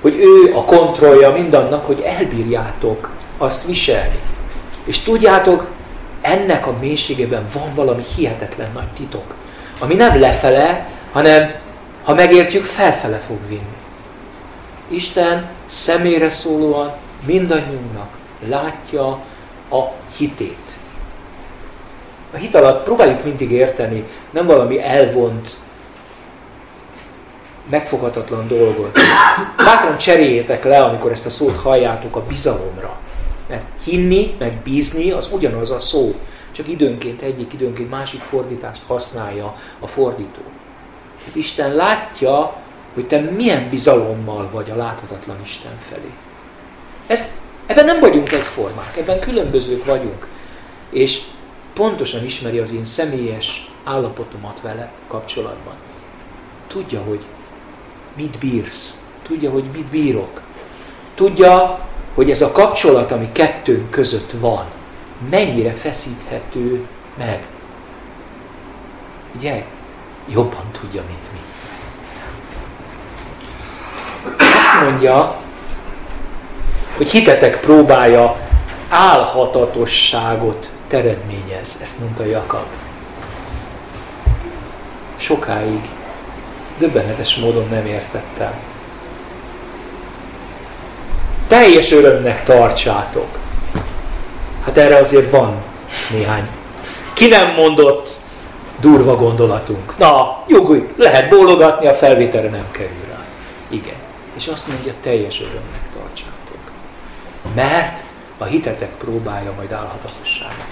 hogy 0.00 0.14
ő 0.14 0.54
a 0.54 0.64
kontrollja 0.64 1.30
mindannak, 1.30 1.86
hogy 1.86 2.00
elbírjátok 2.00 3.10
azt 3.38 3.64
viselni. 3.64 4.18
És 4.84 4.98
tudjátok, 4.98 5.66
ennek 6.20 6.66
a 6.66 6.74
mélységében 6.80 7.48
van 7.52 7.74
valami 7.74 8.02
hihetetlen 8.16 8.70
nagy 8.72 8.88
titok, 8.88 9.34
ami 9.80 9.94
nem 9.94 10.20
lefele, 10.20 10.88
hanem 11.12 11.54
ha 12.02 12.14
megértjük, 12.14 12.64
felfele 12.64 13.18
fog 13.18 13.38
vinni. 13.48 13.78
Isten 14.88 15.48
személyre 15.66 16.28
szólóan 16.28 16.92
mindannyiunknak 17.26 18.16
látja 18.48 19.06
a 19.70 19.84
hitét. 20.16 20.68
A 22.32 22.36
hit 22.36 22.54
alatt 22.54 22.84
próbáljuk 22.84 23.24
mindig 23.24 23.50
érteni, 23.50 24.04
nem 24.30 24.46
valami 24.46 24.82
elvont, 24.82 25.56
megfoghatatlan 27.70 28.48
dolgot. 28.48 28.98
Bátran 29.56 29.98
cseréljétek 29.98 30.64
le, 30.64 30.82
amikor 30.82 31.10
ezt 31.10 31.26
a 31.26 31.30
szót 31.30 31.60
halljátok 31.60 32.16
a 32.16 32.22
bizalomra. 32.22 32.98
Mert 33.50 33.66
hinni, 33.84 34.34
meg 34.38 34.62
bízni, 34.62 35.10
az 35.10 35.28
ugyanaz 35.32 35.70
a 35.70 35.80
szó. 35.80 36.14
Csak 36.52 36.68
időnként 36.68 37.22
egyik, 37.22 37.52
időnként 37.52 37.90
másik 37.90 38.20
fordítást 38.20 38.82
használja 38.86 39.54
a 39.78 39.86
fordító. 39.86 40.40
Hát 41.24 41.34
Isten 41.34 41.74
látja, 41.74 42.56
hogy 42.94 43.06
te 43.06 43.20
milyen 43.20 43.68
bizalommal 43.70 44.50
vagy 44.52 44.70
a 44.70 44.76
láthatatlan 44.76 45.36
Isten 45.42 45.78
felé. 45.78 46.10
Ezt 47.06 47.30
Ebben 47.70 47.84
nem 47.84 48.00
vagyunk 48.00 48.32
egyformák, 48.32 48.96
ebben 48.96 49.20
különbözők 49.20 49.84
vagyunk. 49.84 50.26
És 50.90 51.20
pontosan 51.74 52.24
ismeri 52.24 52.58
az 52.58 52.72
én 52.72 52.84
személyes 52.84 53.70
állapotomat 53.84 54.60
vele 54.60 54.92
kapcsolatban. 55.08 55.74
Tudja, 56.66 57.00
hogy 57.00 57.20
mit 58.16 58.38
bírsz. 58.38 59.02
Tudja, 59.22 59.50
hogy 59.50 59.64
mit 59.72 59.86
bírok. 59.86 60.40
Tudja, 61.20 61.78
hogy 62.14 62.30
ez 62.30 62.42
a 62.42 62.52
kapcsolat, 62.52 63.12
ami 63.12 63.32
kettőnk 63.32 63.90
között 63.90 64.30
van, 64.38 64.64
mennyire 65.30 65.72
feszíthető 65.72 66.86
meg. 67.18 67.46
Ugye? 69.36 69.64
Jobban 70.28 70.70
tudja, 70.80 71.02
mint 71.06 71.28
mi. 71.32 71.38
Azt 74.56 74.82
mondja, 74.82 75.36
hogy 76.96 77.10
hitetek 77.10 77.60
próbája 77.60 78.36
álhatatosságot 78.88 80.70
teredményez. 80.88 81.78
Ezt 81.82 82.00
mondta 82.00 82.24
Jakab. 82.24 82.66
Sokáig 85.16 85.88
döbbenetes 86.78 87.36
módon 87.36 87.68
nem 87.68 87.86
értettem. 87.86 88.69
Teljes 91.50 91.92
örömnek 91.92 92.44
tartsátok. 92.44 93.38
Hát 94.64 94.78
erre 94.78 94.96
azért 94.96 95.30
van 95.30 95.62
néhány. 96.10 96.48
Ki 97.12 97.28
nem 97.28 97.54
mondott 97.54 98.10
durva 98.80 99.16
gondolatunk. 99.16 99.98
Na, 99.98 100.42
nyugodj, 100.46 100.84
lehet 100.96 101.28
bólogatni, 101.28 101.86
a 101.86 101.94
felvételre 101.94 102.48
nem 102.48 102.66
kerül 102.70 103.04
rá. 103.08 103.24
Igen. 103.68 103.94
És 104.36 104.46
azt 104.46 104.68
mondja, 104.68 104.92
teljes 105.00 105.40
örömnek 105.40 105.90
tartsátok. 105.92 106.70
Mert 107.54 108.02
a 108.38 108.44
hitetek 108.44 108.90
próbálja 108.90 109.52
majd 109.56 109.72
állhatatosságot 109.72 110.66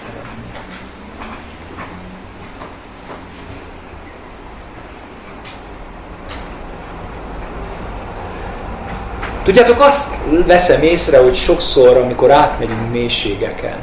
Tudjátok, 9.49 9.81
azt 9.81 10.15
veszem 10.47 10.83
észre, 10.83 11.19
hogy 11.19 11.35
sokszor, 11.35 11.97
amikor 11.97 12.31
átmegyünk 12.31 12.93
mélységeken, 12.93 13.77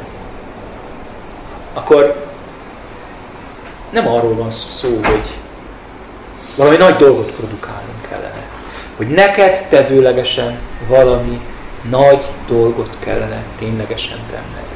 akkor 1.73 2.25
nem 3.89 4.07
arról 4.07 4.35
van 4.35 4.51
szó, 4.51 4.99
hogy 5.03 5.27
valami 6.55 6.75
nagy 6.75 6.95
dolgot 6.95 7.31
produkálnunk 7.31 8.01
kellene. 8.09 8.47
Hogy 8.97 9.07
neked 9.07 9.65
tevőlegesen 9.69 10.59
valami 10.87 11.39
nagy 11.89 12.23
dolgot 12.47 12.97
kellene 12.99 13.43
ténylegesen 13.59 14.19
tenned. 14.29 14.67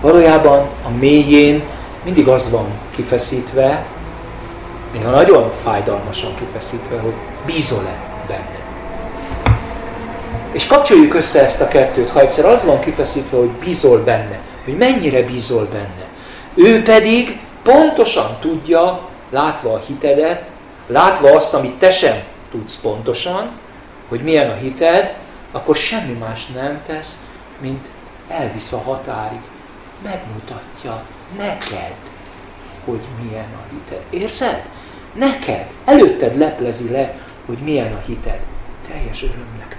Valójában 0.00 0.68
a 0.84 0.90
mélyén 0.98 1.62
mindig 2.04 2.28
az 2.28 2.50
van 2.50 2.66
kifeszítve, 2.94 3.86
néha 4.92 5.10
nagyon 5.10 5.52
fájdalmasan 5.64 6.34
kifeszítve, 6.34 6.98
hogy 6.98 7.14
bízol-e 7.46 7.96
benne. 8.28 8.63
És 10.54 10.66
kapcsoljuk 10.66 11.14
össze 11.14 11.42
ezt 11.42 11.60
a 11.60 11.68
kettőt, 11.68 12.10
ha 12.10 12.20
egyszer 12.20 12.44
az 12.44 12.64
van 12.64 12.80
kifeszítve, 12.80 13.36
hogy 13.36 13.50
bízol 13.50 14.02
benne, 14.02 14.38
hogy 14.64 14.76
mennyire 14.76 15.22
bízol 15.22 15.68
benne. 15.72 16.06
Ő 16.54 16.82
pedig 16.82 17.40
pontosan 17.62 18.36
tudja, 18.40 19.08
látva 19.30 19.72
a 19.72 19.78
hitedet, 19.78 20.50
látva 20.86 21.30
azt, 21.32 21.54
amit 21.54 21.74
te 21.74 21.90
sem 21.90 22.22
tudsz 22.50 22.80
pontosan, 22.80 23.50
hogy 24.08 24.20
milyen 24.20 24.50
a 24.50 24.54
hited, 24.54 25.14
akkor 25.52 25.76
semmi 25.76 26.12
más 26.12 26.46
nem 26.46 26.82
tesz, 26.86 27.18
mint 27.60 27.86
elvisz 28.28 28.72
a 28.72 28.78
határig. 28.78 29.40
Megmutatja 30.02 31.02
neked, 31.36 31.94
hogy 32.84 33.02
milyen 33.22 33.48
a 33.54 33.72
hited. 33.72 34.02
Érzed? 34.10 34.62
Neked. 35.12 35.66
Előtted 35.84 36.38
leplezi 36.38 36.90
le, 36.90 37.14
hogy 37.46 37.58
milyen 37.58 37.92
a 37.92 38.00
hited. 38.06 38.46
Teljes 38.88 39.22
örömnek 39.22 39.76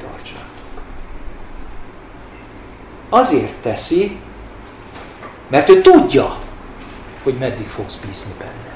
Azért 3.09 3.53
teszi, 3.61 4.17
mert 5.47 5.69
ő 5.69 5.81
tudja, 5.81 6.37
hogy 7.23 7.33
meddig 7.39 7.67
fogsz 7.67 7.95
bízni 7.95 8.31
benne. 8.39 8.75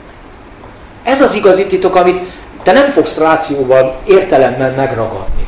Ez 1.03 1.21
az 1.21 1.33
igazi 1.35 1.65
titok, 1.65 1.95
amit 1.95 2.21
te 2.63 2.71
nem 2.71 2.89
fogsz 2.89 3.19
rációval, 3.19 4.01
értelemmel 4.07 4.75
megragadni. 4.75 5.47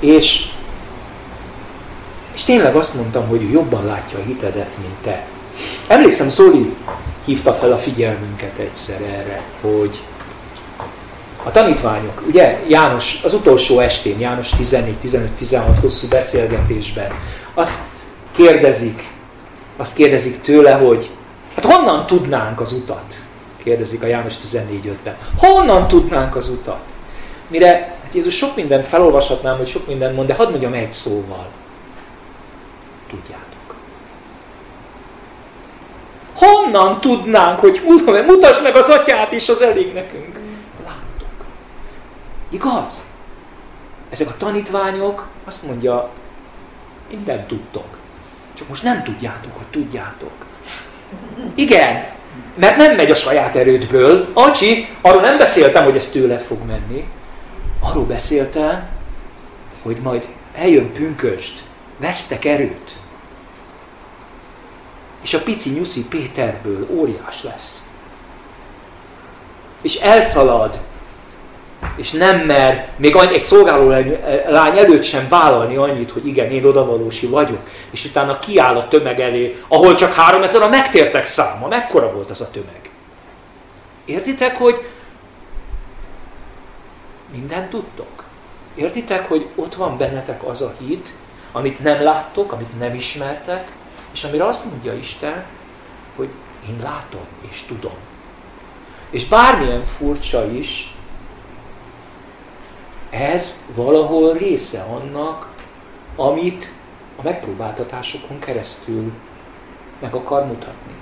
És, 0.00 0.48
és 2.34 2.44
tényleg 2.44 2.76
azt 2.76 2.94
mondtam, 2.94 3.28
hogy 3.28 3.42
ő 3.42 3.50
jobban 3.50 3.84
látja 3.84 4.18
a 4.18 4.22
hitedet, 4.22 4.76
mint 4.80 4.96
te. 5.02 5.24
Emlékszem, 5.86 6.28
Szóli 6.28 6.76
hívta 7.24 7.54
fel 7.54 7.72
a 7.72 7.78
figyelmünket 7.78 8.58
egyszer 8.58 9.00
erre, 9.00 9.42
hogy 9.60 10.02
a 11.42 11.50
tanítványok, 11.50 12.22
ugye 12.26 12.58
János, 12.68 13.20
az 13.24 13.34
utolsó 13.34 13.78
estén, 13.78 14.20
János 14.20 14.50
14-15-16 14.58 15.62
hosszú 15.80 16.08
beszélgetésben, 16.08 17.10
azt 17.54 17.80
kérdezik, 18.36 19.08
azt 19.76 19.94
kérdezik 19.94 20.40
tőle, 20.40 20.72
hogy 20.72 21.10
hát 21.54 21.64
honnan 21.64 22.06
tudnánk 22.06 22.60
az 22.60 22.72
utat? 22.72 23.14
Kérdezik 23.62 24.02
a 24.02 24.06
János 24.06 24.34
14.5-ben. 24.36 25.16
Honnan 25.38 25.88
tudnánk 25.88 26.36
az 26.36 26.48
utat? 26.48 26.82
Mire 27.48 27.98
hát 28.02 28.14
Jézus 28.14 28.36
sok 28.36 28.56
mindent 28.56 28.86
felolvashatnám, 28.86 29.56
hogy 29.56 29.68
sok 29.68 29.86
mindent 29.86 30.16
mond, 30.16 30.28
de 30.28 30.34
hadd 30.34 30.50
mondjam 30.50 30.72
egy 30.72 30.92
szóval. 30.92 31.48
Tudjátok. 33.08 33.74
Honnan 36.34 37.00
tudnánk, 37.00 37.58
hogy 37.58 37.82
mutasd 38.26 38.62
meg 38.62 38.76
az 38.76 38.88
atyát 38.88 39.32
is, 39.32 39.48
az 39.48 39.62
elég 39.62 39.92
nekünk. 39.92 40.38
Igaz? 42.50 43.04
Ezek 44.10 44.28
a 44.28 44.36
tanítványok 44.36 45.26
azt 45.44 45.66
mondja, 45.66 46.10
mindent 47.10 47.46
tudtok. 47.46 47.98
Csak 48.54 48.68
most 48.68 48.82
nem 48.82 49.02
tudjátok, 49.02 49.56
hogy 49.56 49.66
tudjátok. 49.66 50.46
Igen, 51.54 52.04
mert 52.54 52.76
nem 52.76 52.96
megy 52.96 53.10
a 53.10 53.14
saját 53.14 53.56
erődből. 53.56 54.26
Acsi, 54.32 54.88
arról 55.00 55.20
nem 55.20 55.38
beszéltem, 55.38 55.84
hogy 55.84 55.96
ez 55.96 56.08
tőled 56.08 56.40
fog 56.40 56.58
menni. 56.66 57.08
Arról 57.80 58.04
beszéltem, 58.04 58.88
hogy 59.82 59.96
majd 59.96 60.28
eljön 60.54 60.92
pünköst, 60.92 61.62
vesztek 61.98 62.44
erőt. 62.44 62.96
És 65.22 65.34
a 65.34 65.42
pici 65.42 65.70
nyuszi 65.70 66.04
Péterből 66.08 66.88
óriás 66.90 67.42
lesz. 67.42 67.84
És 69.82 69.94
elszalad 69.94 70.80
és 71.96 72.10
nem 72.10 72.38
mer 72.38 72.88
még 72.96 73.16
egy 73.16 73.42
szolgáló 73.42 73.88
lány 74.48 74.78
előtt 74.78 75.02
sem 75.02 75.26
vállalni 75.28 75.76
annyit, 75.76 76.10
hogy 76.10 76.26
igen, 76.26 76.50
én 76.50 76.64
odavalósi 76.64 77.26
vagyok, 77.26 77.68
és 77.90 78.04
utána 78.04 78.38
kiáll 78.38 78.76
a 78.76 78.88
tömeg 78.88 79.20
elé, 79.20 79.56
ahol 79.68 79.94
csak 79.94 80.12
három 80.12 80.42
ezer 80.42 80.62
a 80.62 80.68
megtértek 80.68 81.24
száma. 81.24 81.68
Mekkora 81.68 82.12
volt 82.12 82.30
az 82.30 82.40
a 82.40 82.50
tömeg? 82.50 82.90
Értitek, 84.04 84.56
hogy 84.56 84.84
mindent 87.32 87.68
tudtok? 87.68 88.24
Értitek, 88.74 89.28
hogy 89.28 89.46
ott 89.54 89.74
van 89.74 89.98
bennetek 89.98 90.44
az 90.48 90.62
a 90.62 90.74
hit, 90.78 91.14
amit 91.52 91.80
nem 91.82 92.02
láttok, 92.02 92.52
amit 92.52 92.78
nem 92.78 92.94
ismertek, 92.94 93.68
és 94.12 94.24
amire 94.24 94.46
azt 94.46 94.64
mondja 94.64 94.94
Isten, 94.94 95.44
hogy 96.16 96.28
én 96.68 96.80
látom 96.82 97.24
és 97.50 97.62
tudom. 97.62 97.96
És 99.10 99.24
bármilyen 99.24 99.84
furcsa 99.84 100.50
is, 100.50 100.94
ez 103.10 103.60
valahol 103.74 104.32
része 104.32 104.80
annak, 104.80 105.48
amit 106.16 106.72
a 107.16 107.22
megpróbáltatásokon 107.22 108.38
keresztül 108.38 109.12
meg 110.00 110.14
akar 110.14 110.46
mutatni. 110.46 110.92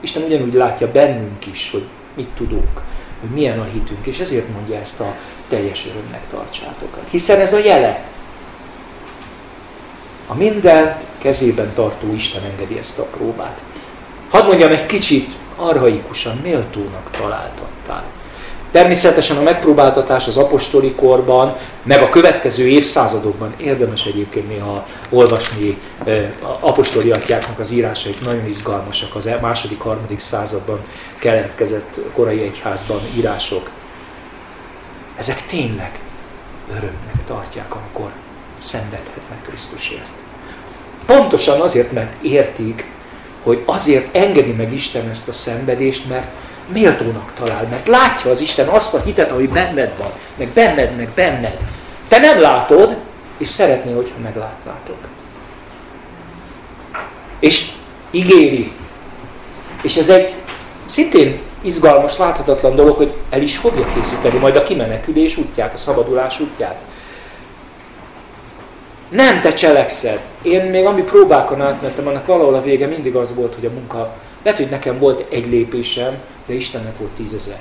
Isten 0.00 0.22
ugyanúgy 0.22 0.54
látja 0.54 0.90
bennünk 0.90 1.46
is, 1.46 1.70
hogy 1.70 1.86
mit 2.14 2.28
tudunk, 2.28 2.80
hogy 3.20 3.30
milyen 3.30 3.60
a 3.60 3.64
hitünk, 3.64 4.06
és 4.06 4.18
ezért 4.18 4.52
mondja 4.52 4.78
ezt 4.78 5.00
a 5.00 5.14
teljes 5.48 5.86
örömnek 5.86 6.28
tartsátok. 6.30 6.98
Hiszen 7.10 7.40
ez 7.40 7.52
a 7.52 7.58
jele. 7.58 8.04
A 10.26 10.34
mindent 10.34 11.06
kezében 11.18 11.72
tartó 11.74 12.12
Isten 12.12 12.42
engedi 12.42 12.78
ezt 12.78 12.98
a 12.98 13.02
próbát. 13.02 13.62
Hadd 14.30 14.46
mondjam 14.46 14.70
egy 14.70 14.86
kicsit 14.86 15.36
arhaikusan, 15.56 16.36
méltónak 16.36 17.10
találtattál. 17.10 18.04
Természetesen 18.70 19.36
a 19.36 19.42
megpróbáltatás 19.42 20.26
az 20.26 20.36
apostoli 20.36 20.94
korban, 20.94 21.56
meg 21.82 22.02
a 22.02 22.08
következő 22.08 22.66
évszázadokban 22.66 23.54
érdemes 23.56 24.04
egyébként 24.04 24.48
néha 24.48 24.86
olvasni 25.10 25.78
apostoli 26.60 27.10
atyáknak 27.10 27.58
az 27.58 27.70
írásait, 27.70 28.24
nagyon 28.24 28.46
izgalmasak 28.46 29.14
az 29.14 29.26
e- 29.26 29.38
második, 29.40 29.80
harmadik 29.80 30.18
században 30.18 30.80
keletkezett 31.18 32.00
korai 32.14 32.42
egyházban 32.42 33.00
írások. 33.16 33.70
Ezek 35.16 35.46
tényleg 35.46 36.00
örömnek 36.70 37.24
tartják, 37.26 37.74
amikor 37.74 38.10
szenvedhetnek 38.58 39.42
Krisztusért. 39.42 40.22
Pontosan 41.06 41.60
azért, 41.60 41.92
mert 41.92 42.22
értik, 42.22 42.90
hogy 43.42 43.62
azért 43.66 44.16
engedi 44.16 44.52
meg 44.52 44.72
Isten 44.72 45.08
ezt 45.08 45.28
a 45.28 45.32
szenvedést, 45.32 46.08
mert 46.08 46.28
méltónak 46.72 47.32
talál, 47.32 47.66
mert 47.70 47.86
látja 47.86 48.30
az 48.30 48.40
Isten 48.40 48.68
azt 48.68 48.94
a 48.94 49.00
hitet, 49.00 49.30
ami 49.30 49.46
benned 49.46 49.92
van, 49.98 50.10
meg 50.36 50.48
benned, 50.48 50.96
meg 50.96 51.08
benned. 51.14 51.56
Te 52.08 52.18
nem 52.18 52.40
látod, 52.40 52.96
és 53.38 53.48
szeretné, 53.48 53.92
hogyha 53.92 54.18
meglátnátok. 54.22 55.08
És 57.38 57.70
ígéri. 58.10 58.72
És 59.82 59.96
ez 59.96 60.08
egy 60.08 60.34
szintén 60.86 61.40
izgalmas, 61.62 62.16
láthatatlan 62.16 62.74
dolog, 62.74 62.96
hogy 62.96 63.12
el 63.30 63.42
is 63.42 63.56
fogja 63.56 63.86
készíteni 63.86 64.38
majd 64.38 64.56
a 64.56 64.62
kimenekülés 64.62 65.36
útját, 65.36 65.74
a 65.74 65.76
szabadulás 65.76 66.40
útját. 66.40 66.76
Nem 69.08 69.40
te 69.40 69.52
cselekszed. 69.52 70.20
Én 70.42 70.64
még 70.64 70.84
ami 70.84 71.02
próbákon 71.02 71.60
átmentem, 71.60 72.06
annak 72.06 72.26
valahol 72.26 72.54
a 72.54 72.62
vége 72.62 72.86
mindig 72.86 73.16
az 73.16 73.34
volt, 73.34 73.54
hogy 73.54 73.66
a 73.66 73.70
munka, 73.70 74.16
lehet, 74.42 74.58
hogy 74.58 74.68
nekem 74.68 74.98
volt 74.98 75.24
egy 75.30 75.50
lépésem, 75.50 76.18
de 76.46 76.54
Istennek 76.54 76.98
volt 76.98 77.10
tízezer. 77.10 77.58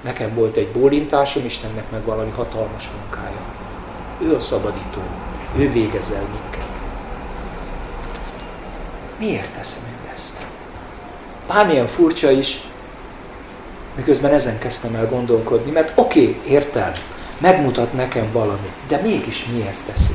Nekem 0.00 0.34
volt 0.34 0.56
egy 0.56 0.68
bólintásom, 0.68 1.44
Istennek 1.44 1.90
meg 1.90 2.04
valami 2.04 2.30
hatalmas 2.30 2.90
munkája. 3.00 3.40
Ő 4.22 4.34
a 4.34 4.40
szabadító. 4.40 5.00
Ő 5.56 5.70
végezel 5.70 6.22
minket. 6.32 6.80
Miért 9.18 9.50
teszem 9.50 9.82
mindezt? 9.92 10.46
Bármilyen 11.46 11.86
furcsa 11.86 12.30
is, 12.30 12.60
miközben 13.96 14.32
ezen 14.32 14.58
kezdtem 14.58 14.94
el 14.94 15.06
gondolkodni, 15.06 15.70
mert 15.70 15.92
oké, 15.94 16.20
okay, 16.20 16.52
értem, 16.52 16.92
megmutat 17.38 17.92
nekem 17.92 18.28
valamit, 18.32 18.72
de 18.88 19.00
mégis 19.02 19.46
miért 19.52 19.80
teszi? 19.86 20.12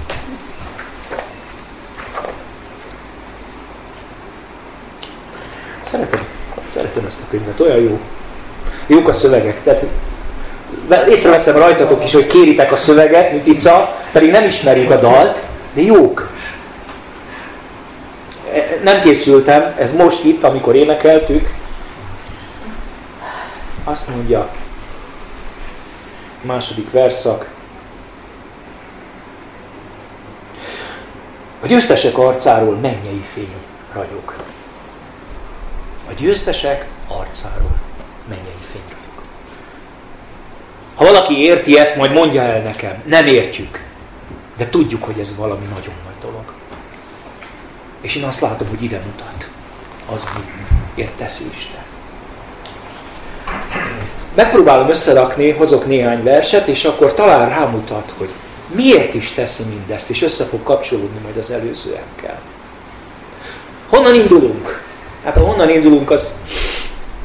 Szeretem, 5.96 6.26
szeretem 6.68 7.06
ezt 7.06 7.22
a 7.22 7.30
könyvet, 7.30 7.60
olyan 7.60 7.80
jó. 7.80 8.00
Jók 8.88 9.08
a 9.08 9.14
szövegek, 9.14 9.64
tehát 9.64 9.84
észreveszem 11.10 11.56
rajtatok 11.56 12.04
is, 12.04 12.14
hogy 12.14 12.28
kéritek 12.28 12.72
a 12.72 12.76
szöveget, 12.76 13.32
mint 13.32 13.48
Ica, 13.48 13.96
pedig 14.12 14.32
nem 14.32 14.44
ismerik 14.44 14.90
a 14.90 15.00
dalt, 15.00 15.42
de 15.74 15.82
jók. 15.82 16.30
E, 18.54 18.80
nem 18.84 19.00
készültem, 19.00 19.76
ez 19.78 19.96
most 19.96 20.24
itt, 20.24 20.44
amikor 20.44 20.76
énekeltük, 20.76 21.54
azt 23.84 24.10
mondja, 24.10 24.50
második 26.42 26.92
verszak, 26.92 27.50
a 31.62 31.68
győztesek 31.68 32.18
arcáról 32.18 32.76
mennyei 32.76 33.24
fény 33.34 33.54
ragyog. 33.94 34.34
Győztesek 36.18 36.88
arcáról 37.08 37.80
mennyei 38.28 38.64
fény 38.72 38.82
ragyog. 38.90 39.24
Ha 40.96 41.06
valaki 41.06 41.42
érti 41.42 41.78
ezt, 41.80 41.98
majd 41.98 42.14
mondja 42.14 42.42
el 42.42 42.62
nekem. 42.62 43.02
Nem 43.06 43.26
értjük. 43.26 43.84
De 44.58 44.70
tudjuk, 44.70 45.04
hogy 45.04 45.20
ez 45.20 45.36
valami 45.36 45.66
nagyon 45.66 45.96
nagy 46.06 46.20
dolog. 46.22 46.54
És 48.02 48.16
én 48.16 48.24
azt 48.24 48.42
látom, 48.42 48.68
hogy 48.68 48.84
ide 48.84 49.02
mutat. 49.06 49.50
Az, 50.14 50.28
ami 50.36 50.46
értesz 50.96 51.44
Isten. 51.56 51.84
Megpróbálom 54.36 54.90
összerakni, 54.90 55.52
hozok 55.52 55.86
néhány 55.86 56.24
verset, 56.24 56.68
és 56.68 56.86
akkor 56.86 57.14
talán 57.14 57.50
rámutat, 57.50 58.14
hogy 58.18 58.30
miért 58.68 59.14
is 59.14 59.32
teszi 59.32 59.64
mindezt, 59.64 60.10
és 60.10 60.22
össze 60.22 60.46
fog 60.46 60.64
kapcsolódni 60.64 61.20
majd 61.24 61.38
az 61.38 61.52
előzőekkel. 61.52 62.42
Honnan 63.90 64.16
indulunk? 64.16 64.85
Hát 65.26 65.38
ha 65.38 65.46
honnan 65.46 65.70
indulunk, 65.70 66.12
az 66.12 66.40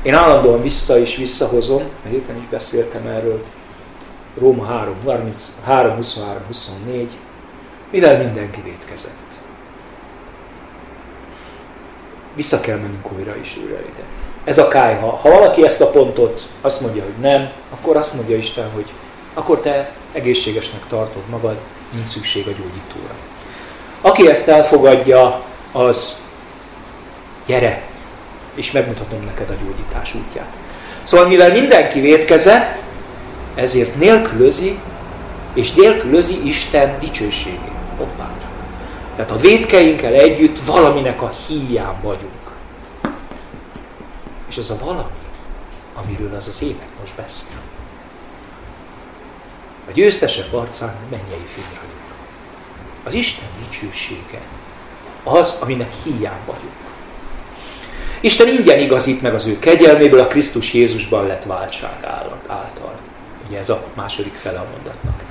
én 0.03 0.15
állandóan 0.15 0.63
vissza 0.63 0.99
is 0.99 1.17
visszahozom, 1.17 1.83
a 2.05 2.09
héten 2.09 2.37
is 2.37 2.49
beszéltem 2.51 3.07
erről, 3.07 3.45
Róma 4.39 4.65
3, 4.65 4.95
33, 5.05 5.95
23, 5.95 6.43
24, 6.47 7.13
mivel 7.91 8.19
mindenki 8.19 8.61
vétkezett. 8.65 9.13
Vissza 12.35 12.61
kell 12.61 12.77
mennünk 12.77 13.13
újra 13.13 13.37
is 13.37 13.57
újra 13.63 13.79
ide. 13.81 14.03
Ez 14.45 14.59
a 14.59 14.69
kájha. 14.69 15.11
Ha 15.11 15.31
valaki 15.31 15.65
ezt 15.65 15.81
a 15.81 15.91
pontot 15.91 16.49
azt 16.61 16.81
mondja, 16.81 17.03
hogy 17.03 17.21
nem, 17.21 17.51
akkor 17.71 17.97
azt 17.97 18.15
mondja 18.15 18.37
Isten, 18.37 18.71
hogy 18.71 18.87
akkor 19.35 19.61
te 19.61 19.93
egészségesnek 20.13 20.87
tartod 20.89 21.23
magad, 21.31 21.57
nincs 21.93 22.07
szükség 22.07 22.47
a 22.47 22.51
gyógyítóra. 22.51 23.15
Aki 24.01 24.29
ezt 24.29 24.49
elfogadja, 24.49 25.43
az 25.73 26.23
gyere, 27.47 27.90
és 28.61 28.71
megmutatom 28.71 29.25
neked 29.25 29.51
a 29.51 29.65
gyógyítás 29.65 30.15
útját. 30.15 30.59
Szóval 31.03 31.27
mivel 31.27 31.53
mindenki 31.53 32.01
vétkezett, 32.01 32.83
ezért 33.55 33.95
nélkülözi, 33.95 34.79
és 35.55 35.73
nélkülözi 35.73 36.47
Isten 36.47 36.99
dicsőségét. 36.99 37.79
Hoppá. 37.97 38.31
Tehát 39.17 39.31
a 39.31 39.37
vétkeinkkel 39.37 40.13
együtt 40.13 40.65
valaminek 40.65 41.23
a 41.23 41.33
híján 41.47 42.01
vagyunk. 42.03 42.51
És 44.49 44.59
az 44.59 44.71
a 44.71 44.79
valami, 44.85 45.21
amiről 45.95 46.35
az 46.35 46.47
az 46.47 46.63
ének 46.63 46.89
most 47.01 47.15
beszél. 47.15 47.61
A 49.89 49.93
győztesek 49.93 50.53
arcán 50.53 50.95
mennyei 51.11 51.45
fényragyog. 51.47 52.01
Az 53.05 53.15
Isten 53.15 53.49
dicsősége 53.65 54.41
az, 55.23 55.57
aminek 55.61 55.93
híján 56.05 56.39
vagyunk. 56.47 56.80
Isten 58.21 58.49
ingyen 58.49 58.79
igazít 58.79 59.23
meg 59.23 59.35
az 59.35 59.47
ő 59.47 59.59
kegyelméből 59.59 60.21
a 60.21 60.27
Krisztus 60.27 60.73
Jézusban 60.73 61.27
lett 61.27 61.45
váltság 61.45 61.97
által. 62.47 62.95
Ugye 63.49 63.59
ez 63.59 63.69
a 63.69 63.83
második 63.95 64.35
fele 64.35 64.59
a 64.59 64.67
mondatnak. 64.73 65.23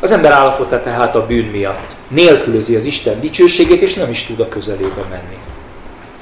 Az 0.00 0.12
ember 0.12 0.32
állapota 0.32 0.80
tehát 0.80 1.16
a 1.16 1.26
bűn 1.26 1.44
miatt 1.44 1.96
nélkülözi 2.08 2.76
az 2.76 2.84
Isten 2.84 3.20
dicsőségét, 3.20 3.82
és 3.82 3.94
nem 3.94 4.10
is 4.10 4.22
tud 4.22 4.40
a 4.40 4.48
közelébe 4.48 5.02
menni. 5.10 5.38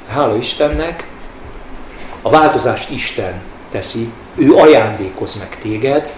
Hála 0.08 0.36
Istennek, 0.36 1.06
a 2.22 2.30
változást 2.30 2.90
Isten 2.90 3.42
teszi, 3.70 4.12
ő 4.34 4.54
ajándékoz 4.54 5.38
meg 5.38 5.58
téged, 5.58 6.14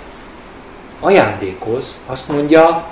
ajándékoz, 1.01 2.01
azt 2.07 2.29
mondja, 2.29 2.89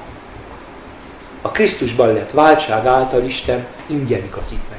a 1.43 1.51
Krisztusban 1.51 2.13
lett 2.13 2.31
váltság 2.31 2.87
által 2.87 3.25
Isten 3.25 3.67
ingyen 3.87 4.25
igazít 4.25 4.63
meg. 4.71 4.78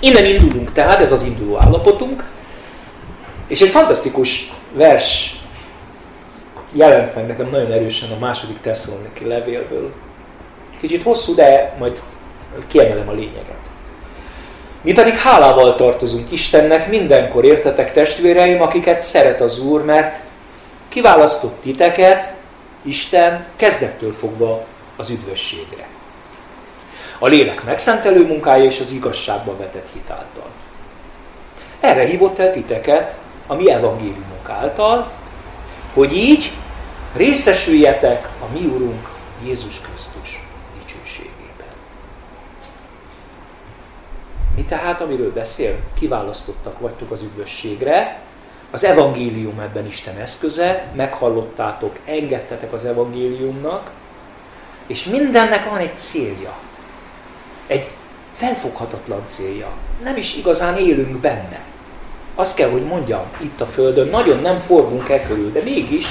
Innen 0.00 0.24
indulunk 0.24 0.72
tehát, 0.72 1.00
ez 1.00 1.12
az 1.12 1.22
induló 1.22 1.56
állapotunk, 1.56 2.24
és 3.46 3.60
egy 3.60 3.68
fantasztikus 3.68 4.52
vers 4.72 5.40
jelent 6.72 7.14
meg 7.14 7.26
nekem 7.26 7.48
nagyon 7.50 7.72
erősen 7.72 8.10
a 8.10 8.18
második 8.18 8.60
Tesszaloniki 8.60 9.26
levélből. 9.26 9.92
Kicsit 10.80 11.02
hosszú, 11.02 11.34
de 11.34 11.76
majd 11.78 12.02
kiemelem 12.66 13.08
a 13.08 13.12
lényeget. 13.12 13.58
Mi 14.82 14.92
pedig 14.92 15.14
hálával 15.14 15.74
tartozunk 15.74 16.30
Istennek 16.30 16.88
mindenkor, 16.88 17.44
értetek 17.44 17.92
testvéreim, 17.92 18.62
akiket 18.62 19.00
szeret 19.00 19.40
az 19.40 19.58
Úr, 19.58 19.84
mert 19.84 20.22
kiválasztott 20.88 21.60
titeket 21.60 22.32
Isten 22.82 23.46
kezdettől 23.56 24.12
fogva 24.12 24.64
az 24.96 25.10
üdvösségre. 25.10 25.86
A 27.22 27.26
lélek 27.26 27.64
megszentelő 27.64 28.26
munkája 28.26 28.64
és 28.64 28.80
az 28.80 28.92
igazságba 28.92 29.56
vetett 29.56 29.88
hitáltal. 29.92 30.46
Erre 31.80 32.04
hívott 32.04 32.38
el 32.38 32.50
titeket 32.50 33.18
a 33.46 33.54
mi 33.54 33.70
evangéliumunk 33.70 34.48
által, 34.48 35.10
hogy 35.94 36.16
így 36.16 36.52
részesüljetek 37.16 38.28
a 38.40 38.52
mi 38.52 38.66
Urunk 38.66 39.08
Jézus 39.44 39.80
Krisztus 39.80 40.42
dicsőségében. 40.78 41.66
Mi 44.56 44.64
tehát, 44.64 45.00
amiről 45.00 45.32
beszél, 45.32 45.78
kiválasztottak 45.94 46.78
vagytok 46.78 47.10
az 47.10 47.22
üdvösségre, 47.22 48.20
az 48.70 48.84
evangélium 48.84 49.60
ebben 49.60 49.86
Isten 49.86 50.16
eszköze, 50.16 50.86
meghallottátok, 50.94 51.98
engedtetek 52.04 52.72
az 52.72 52.84
evangéliumnak, 52.84 53.90
és 54.86 55.04
mindennek 55.04 55.70
van 55.70 55.78
egy 55.78 55.96
célja. 55.96 56.54
Egy 57.70 57.90
felfoghatatlan 58.34 59.22
célja. 59.26 59.72
Nem 60.02 60.16
is 60.16 60.36
igazán 60.36 60.76
élünk 60.76 61.16
benne. 61.16 61.60
Azt 62.34 62.56
kell, 62.56 62.70
hogy 62.70 62.84
mondjam, 62.84 63.22
itt 63.40 63.60
a 63.60 63.66
Földön 63.66 64.08
nagyon 64.08 64.42
nem 64.42 64.58
forgunk 64.58 65.08
e 65.08 65.22
körül, 65.22 65.52
de 65.52 65.62
mégis 65.62 66.06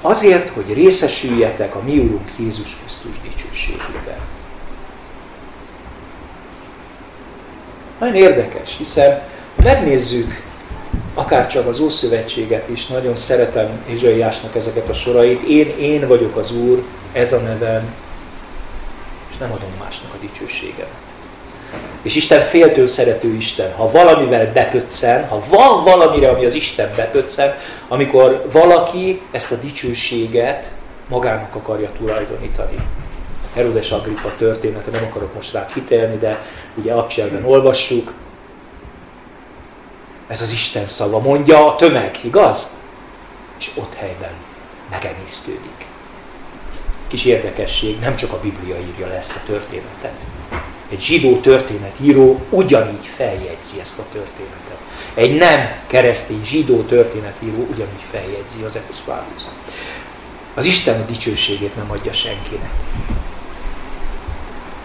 azért, 0.00 0.48
hogy 0.48 0.72
részesüljetek 0.72 1.74
a 1.74 1.82
mi 1.82 1.98
Úrunk 1.98 2.30
Jézus 2.38 2.76
Krisztus 2.76 3.20
dicsőségében. 3.20 4.20
Nagyon 7.98 8.14
érdekes, 8.14 8.76
hiszen 8.76 9.22
megnézzük 9.62 10.42
akár 11.14 11.46
csak 11.46 11.66
az 11.66 11.80
Ószövetséget 11.80 12.68
is, 12.68 12.86
nagyon 12.86 13.16
szeretem 13.16 13.84
Ézsaiásnak 13.90 14.56
ezeket 14.56 14.88
a 14.88 14.92
sorait. 14.92 15.42
Én, 15.42 15.78
én 15.78 16.06
vagyok 16.08 16.36
az 16.36 16.52
Úr, 16.52 16.82
ez 17.12 17.32
a 17.32 17.40
nevem, 17.40 17.94
és 19.30 19.36
nem 19.36 19.52
adom 19.52 19.70
másnak 19.78 20.14
a 20.14 20.16
dicsőségemet. 20.20 21.10
És 22.02 22.14
Isten 22.14 22.42
féltől 22.42 22.86
szerető 22.86 23.34
Isten. 23.34 23.72
Ha 23.74 23.90
valamivel 23.90 24.52
bepöccen, 24.52 25.28
ha 25.28 25.42
van 25.50 25.84
valamire, 25.84 26.28
ami 26.28 26.44
az 26.44 26.54
Isten 26.54 26.90
bepöccen, 26.96 27.54
amikor 27.88 28.46
valaki 28.52 29.20
ezt 29.30 29.52
a 29.52 29.54
dicsőséget 29.54 30.70
magának 31.08 31.54
akarja 31.54 31.88
tulajdonítani. 31.98 32.76
Herodes 33.54 33.90
Agrippa 33.90 34.32
története, 34.38 34.90
nem 34.90 35.04
akarok 35.10 35.34
most 35.34 35.52
rá 35.52 35.66
kitérni, 35.66 36.16
de 36.16 36.42
ugye 36.74 36.92
Abcselben 36.92 37.44
olvassuk. 37.44 38.12
Ez 40.32 40.40
az 40.40 40.52
Isten 40.52 40.86
szava, 40.86 41.18
mondja 41.18 41.66
a 41.66 41.76
tömeg, 41.76 42.18
igaz? 42.22 42.68
És 43.58 43.70
ott 43.74 43.94
helyben 43.94 44.32
megemésztődik. 44.90 45.86
Kis 47.08 47.24
érdekesség, 47.24 47.98
nem 47.98 48.16
csak 48.16 48.32
a 48.32 48.40
Biblia 48.40 48.78
írja 48.78 49.06
le 49.06 49.16
ezt 49.18 49.36
a 49.36 49.40
történetet. 49.46 50.26
Egy 50.88 51.00
zsidó 51.00 51.40
történetíró 51.40 52.40
ugyanígy 52.50 53.06
feljegyzi 53.16 53.80
ezt 53.80 53.98
a 53.98 54.04
történetet. 54.12 54.78
Egy 55.14 55.36
nem 55.36 55.74
keresztény 55.86 56.44
zsidó 56.44 56.82
történetíró 56.82 57.66
ugyanígy 57.70 58.04
feljegyzi 58.10 58.62
az 58.62 58.76
Episz 58.76 59.02
Az 60.54 60.64
Isten 60.64 61.00
a 61.00 61.04
dicsőségét 61.04 61.76
nem 61.76 61.90
adja 61.90 62.12
senkinek. 62.12 62.70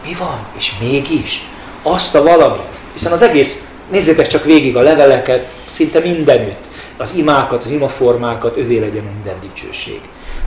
Mi 0.04 0.14
van? 0.14 0.48
És 0.58 0.74
mégis 0.80 1.46
azt 1.82 2.16
a 2.16 2.24
valamit, 2.24 2.80
hiszen 2.94 3.12
az 3.12 3.22
egész, 3.22 3.66
nézzétek 3.89 4.28
csak 4.28 4.43
végig 4.43 4.76
a 4.76 4.82
leveleket, 4.82 5.56
szinte 5.65 6.00
mindenütt, 6.00 6.67
az 6.97 7.13
imákat, 7.15 7.63
az 7.63 7.69
imaformákat, 7.69 8.58
övé 8.58 8.80
legyen 8.80 9.04
minden 9.04 9.39
dicsőség. 9.41 10.00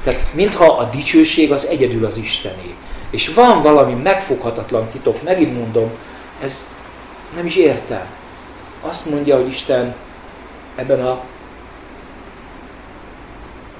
Tehát 0.03 0.21
mintha 0.33 0.73
a 0.73 0.85
dicsőség 0.85 1.53
az 1.53 1.67
egyedül 1.67 2.05
az 2.05 2.17
Istené. 2.17 2.75
És 3.11 3.29
van 3.35 3.63
valami 3.63 3.93
megfoghatatlan 3.93 4.89
titok, 4.89 5.23
megint 5.23 5.59
mondom, 5.59 5.91
ez 6.43 6.69
nem 7.35 7.47
is 7.47 7.57
értem. 7.57 8.05
Azt 8.81 9.11
mondja, 9.11 9.37
hogy 9.37 9.49
Isten 9.49 9.95
ebben 10.77 11.07
a 11.07 11.21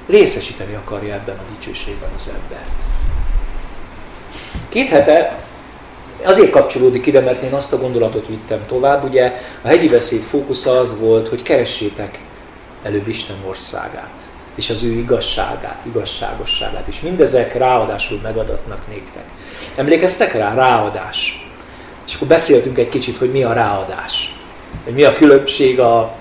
részesíteni 0.09 0.75
akarja 0.75 1.15
ebben 1.15 1.39
a 1.39 1.53
dicsőségben 1.53 2.11
az 2.17 2.33
embert. 2.43 2.73
Két 4.69 4.89
hete 4.89 5.45
azért 6.25 6.51
kapcsolódik 6.51 7.07
ide, 7.07 7.21
mert 7.21 7.43
én 7.43 7.53
azt 7.53 7.73
a 7.73 7.79
gondolatot 7.79 8.27
vittem 8.27 8.67
tovább. 8.67 9.05
Ugye 9.05 9.33
a 9.63 9.69
hegyi 9.69 9.89
beszéd 9.89 10.21
fókusza 10.21 10.79
az 10.79 10.99
volt, 11.01 11.29
hogy 11.29 11.43
keressétek 11.43 12.19
előbb 12.83 13.09
Isten 13.09 13.37
országát 13.49 14.21
és 14.55 14.71
az 14.71 14.83
ő 14.83 14.93
igazságát, 14.93 15.81
igazságosságát, 15.87 16.87
és 16.89 17.01
mindezek 17.01 17.55
ráadásul 17.55 18.21
megadatnak 18.23 18.89
néktek. 18.89 19.25
Emlékeztek 19.77 20.33
rá? 20.33 20.55
Ráadás. 20.55 21.49
És 22.07 22.15
akkor 22.15 22.29
beszéltünk 22.29 22.79
egy 22.79 22.89
kicsit, 22.89 23.19
hogy 23.19 23.31
mi 23.31 23.43
a 23.43 23.53
ráadás. 23.53 24.35
Hogy 24.85 24.93
mi 24.93 25.05
a 25.05 25.13
különbség 25.13 25.81
a 25.81 26.15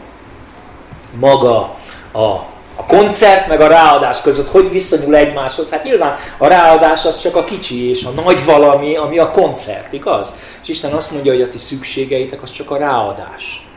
maga, 1.20 1.78
a, 2.14 2.46
a 2.80 2.86
koncert 2.86 3.48
meg 3.48 3.62
a 3.62 3.68
ráadás 3.68 4.22
között, 4.22 4.50
hogy 4.50 4.72
viszonyul 4.72 5.16
egymáshoz. 5.16 5.72
Hát 5.72 5.84
nyilván 5.84 6.16
a 6.38 6.48
ráadás 6.48 7.06
az 7.06 7.20
csak 7.20 7.36
a 7.36 7.44
kicsi 7.44 7.90
és 7.90 8.04
a 8.04 8.10
nagy 8.10 8.46
valami, 8.46 8.96
ami 8.96 9.18
a 9.18 9.32
koncert, 9.32 9.94
igaz? 9.94 10.34
És 10.62 10.68
Isten 10.68 10.92
azt 10.92 11.12
mondja, 11.12 11.32
hogy 11.32 11.42
a 11.42 11.48
ti 11.48 11.58
szükségeitek 11.58 12.42
az 12.42 12.52
csak 12.52 12.72
a 12.72 12.78
ráadás. 12.78 13.68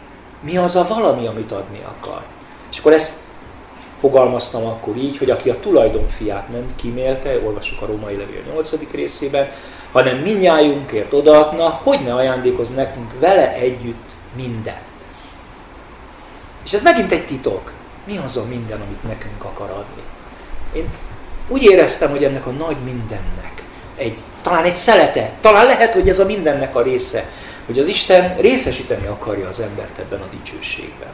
Mi 0.40 0.56
az 0.56 0.76
a 0.76 0.86
valami, 0.88 1.26
amit 1.26 1.52
adni 1.52 1.80
akar? 1.98 2.20
És 2.70 2.78
akkor 2.78 2.92
ezt 2.92 3.12
fogalmaztam 4.00 4.66
akkor 4.66 4.96
így, 4.96 5.18
hogy 5.18 5.30
aki 5.30 5.50
a 5.50 5.60
tulajdonfiát 5.60 6.48
nem 6.48 6.74
kimélte, 6.76 7.40
olvasjuk 7.44 7.82
a 7.82 7.86
római 7.86 8.16
levél 8.16 8.42
8. 8.52 8.72
részében, 8.92 9.48
hanem 9.92 10.16
minnyájunkért 10.16 11.12
odaadna, 11.12 11.80
hogy 11.82 12.00
ne 12.00 12.14
ajándékoz 12.14 12.74
nekünk 12.74 13.12
vele 13.20 13.52
együtt 13.54 14.10
mindent. 14.36 14.76
És 16.64 16.72
ez 16.72 16.82
megint 16.82 17.12
egy 17.12 17.26
titok. 17.26 17.72
Mi 18.04 18.18
az 18.24 18.36
a 18.36 18.44
minden, 18.48 18.80
amit 18.80 19.02
nekünk 19.02 19.44
akar 19.44 19.70
adni? 19.70 20.02
Én 20.72 20.88
úgy 21.48 21.62
éreztem, 21.62 22.10
hogy 22.10 22.24
ennek 22.24 22.46
a 22.46 22.50
nagy 22.50 22.76
mindennek 22.84 23.62
egy, 23.96 24.18
talán 24.42 24.64
egy 24.64 24.76
szelete, 24.76 25.30
talán 25.40 25.66
lehet, 25.66 25.92
hogy 25.92 26.08
ez 26.08 26.18
a 26.18 26.24
mindennek 26.24 26.76
a 26.76 26.82
része, 26.82 27.30
hogy 27.66 27.78
az 27.78 27.88
Isten 27.88 28.36
részesíteni 28.36 29.06
akarja 29.06 29.48
az 29.48 29.60
embert 29.60 29.98
ebben 29.98 30.20
a 30.20 30.28
dicsőségben. 30.30 31.12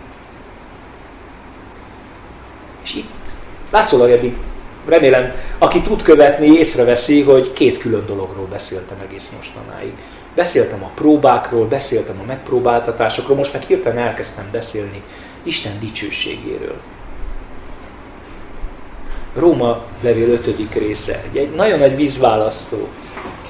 És 2.83 2.95
itt 2.95 3.29
látszólag 3.71 4.11
eddig 4.11 4.37
remélem, 4.87 5.35
aki 5.59 5.83
tud 5.83 6.03
követni, 6.03 6.47
észreveszi, 6.47 7.23
hogy 7.23 7.53
két 7.53 7.79
külön 7.79 8.07
dologról 8.07 8.47
beszéltem 8.47 8.99
egész 9.09 9.33
mostanáig. 9.37 9.93
Beszéltem 10.39 10.83
a 10.83 10.91
próbákról, 10.95 11.67
beszéltem 11.67 12.21
a 12.23 12.27
megpróbáltatásokról, 12.27 13.37
most 13.37 13.53
meg 13.53 13.63
hirtelen 13.63 13.99
elkezdtem 13.99 14.49
beszélni 14.53 15.03
Isten 15.43 15.73
dicsőségéről. 15.81 16.77
Róma 19.35 19.85
levél 20.01 20.29
5. 20.29 20.75
része, 20.75 21.25
egy 21.33 21.55
nagyon 21.55 21.79
nagy 21.79 21.97
vízválasztó. 21.97 22.89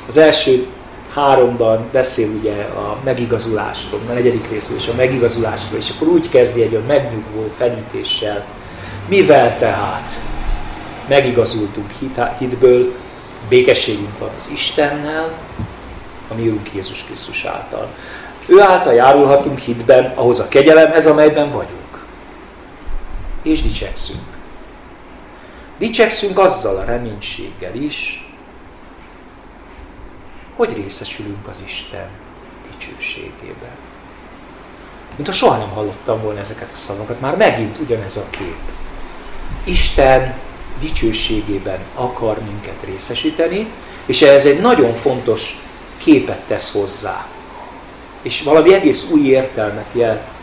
Az 0.06 0.16
első 0.16 0.66
háromban 1.14 1.88
beszél 1.92 2.28
ugye 2.28 2.62
a 2.62 2.98
megigazulásról, 3.04 4.00
a 4.08 4.12
negyedik 4.12 4.50
részről 4.50 4.76
is 4.76 4.88
a 4.88 4.94
megigazulásról, 4.94 5.78
és 5.78 5.90
akkor 5.96 6.08
úgy 6.08 6.28
kezdi 6.28 6.62
egy 6.62 6.72
olyan 6.72 6.86
megnyugvó 6.86 7.48
fenyítéssel, 7.56 8.44
mivel 9.08 9.58
tehát 9.58 10.10
megigazultunk 11.08 11.90
hitből, 12.38 12.92
békességünk 13.48 14.18
van 14.18 14.30
az 14.38 14.50
Istennel, 14.52 15.32
a 16.28 16.34
mi 16.34 16.48
Úrunk 16.48 16.72
Jézus 16.74 17.04
Krisztus 17.04 17.44
által. 17.44 17.88
Ő 18.46 18.60
által 18.60 18.92
járulhatunk 18.92 19.58
hitben 19.58 20.12
ahhoz 20.14 20.40
a 20.40 20.48
kegyelemhez, 20.48 21.06
amelyben 21.06 21.50
vagyunk. 21.50 22.04
És 23.42 23.62
dicsekszünk. 23.62 24.36
Dicsekszünk 25.78 26.38
azzal 26.38 26.76
a 26.76 26.84
reménységgel 26.84 27.74
is, 27.74 28.26
hogy 30.56 30.74
részesülünk 30.76 31.48
az 31.48 31.62
Isten 31.66 32.08
dicsőségében. 32.70 33.76
Mint 35.16 35.28
ha 35.28 35.34
soha 35.34 35.56
nem 35.56 35.68
hallottam 35.68 36.22
volna 36.22 36.38
ezeket 36.38 36.70
a 36.72 36.76
szavakat, 36.76 37.20
már 37.20 37.36
megint 37.36 37.78
ugyanez 37.78 38.16
a 38.16 38.30
kép. 38.30 38.58
Isten 39.64 40.34
dicsőségében 40.80 41.78
akar 41.94 42.38
minket 42.38 42.82
részesíteni, 42.84 43.66
és 44.06 44.22
ez 44.22 44.46
egy 44.46 44.60
nagyon 44.60 44.94
fontos 44.94 45.62
képet 46.08 46.40
tesz 46.46 46.72
hozzá. 46.72 47.26
És 48.22 48.42
valami 48.42 48.74
egész 48.74 49.10
új 49.10 49.26
értelmet 49.26 49.94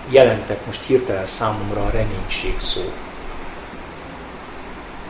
jelentek 0.10 0.66
most 0.66 0.84
hirtelen 0.86 1.26
számomra 1.26 1.82
a 1.82 1.90
reménység 1.90 2.54
szó. 2.60 2.82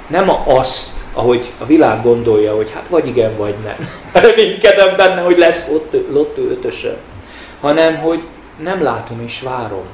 Nem 0.07 0.29
azt, 0.45 1.03
ahogy 1.13 1.51
a 1.57 1.65
világ 1.65 2.01
gondolja, 2.01 2.55
hogy 2.55 2.71
hát 2.71 2.87
vagy 2.87 3.07
igen, 3.07 3.37
vagy 3.37 3.55
nem. 3.63 3.89
Reménykedem 4.23 4.95
benne, 4.95 5.21
hogy 5.21 5.37
lesz 5.37 5.69
ott, 5.69 5.95
ott 6.13 6.37
ötösön. 6.37 6.97
Hanem, 7.59 7.97
hogy 7.97 8.23
nem 8.59 8.83
látom 8.83 9.21
és 9.21 9.41
várom. 9.41 9.85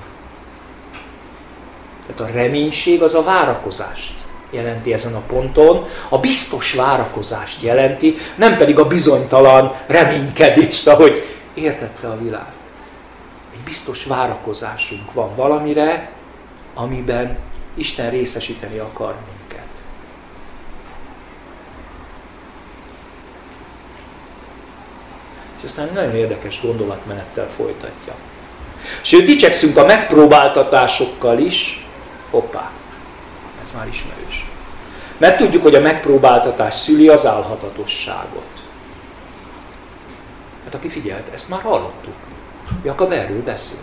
Tehát 2.07 2.31
a 2.31 2.37
reménység 2.37 3.01
az 3.01 3.15
a 3.15 3.23
várakozást 3.23 4.20
jelenti 4.51 4.93
ezen 4.93 5.15
a 5.15 5.21
ponton, 5.27 5.85
a 6.09 6.17
biztos 6.17 6.73
várakozást 6.73 7.61
jelenti, 7.61 8.15
nem 8.35 8.57
pedig 8.57 8.79
a 8.79 8.87
bizonytalan 8.87 9.75
reménykedést, 9.87 10.87
ahogy 10.87 11.25
értette 11.53 12.07
a 12.07 12.17
világ. 12.17 12.51
Egy 13.53 13.63
biztos 13.63 14.05
várakozásunk 14.05 15.13
van 15.13 15.35
valamire, 15.35 16.09
amiben 16.73 17.37
Isten 17.75 18.09
részesíteni 18.09 18.77
akar 18.77 19.15
minket. 19.31 19.67
És 25.57 25.63
aztán 25.63 25.89
nagyon 25.93 26.15
érdekes 26.15 26.61
gondolatmenettel 26.61 27.49
folytatja. 27.55 28.13
Sőt, 29.01 29.25
dicsekszünk 29.25 29.77
a 29.77 29.85
megpróbáltatásokkal 29.85 31.39
is, 31.39 31.87
hoppá, 32.29 32.71
ez 33.71 33.77
már 33.77 33.87
ismerős. 33.87 34.45
Mert 35.17 35.37
tudjuk, 35.37 35.63
hogy 35.63 35.75
a 35.75 35.81
megpróbáltatás 35.81 36.73
szüli 36.75 37.07
az 37.07 37.25
álhatatosságot. 37.25 38.63
Hát 40.63 40.75
aki 40.75 40.89
figyelt, 40.89 41.29
ezt 41.33 41.49
már 41.49 41.61
hallottuk. 41.61 42.13
Jakab 42.83 43.11
erről 43.11 43.43
beszélt. 43.43 43.81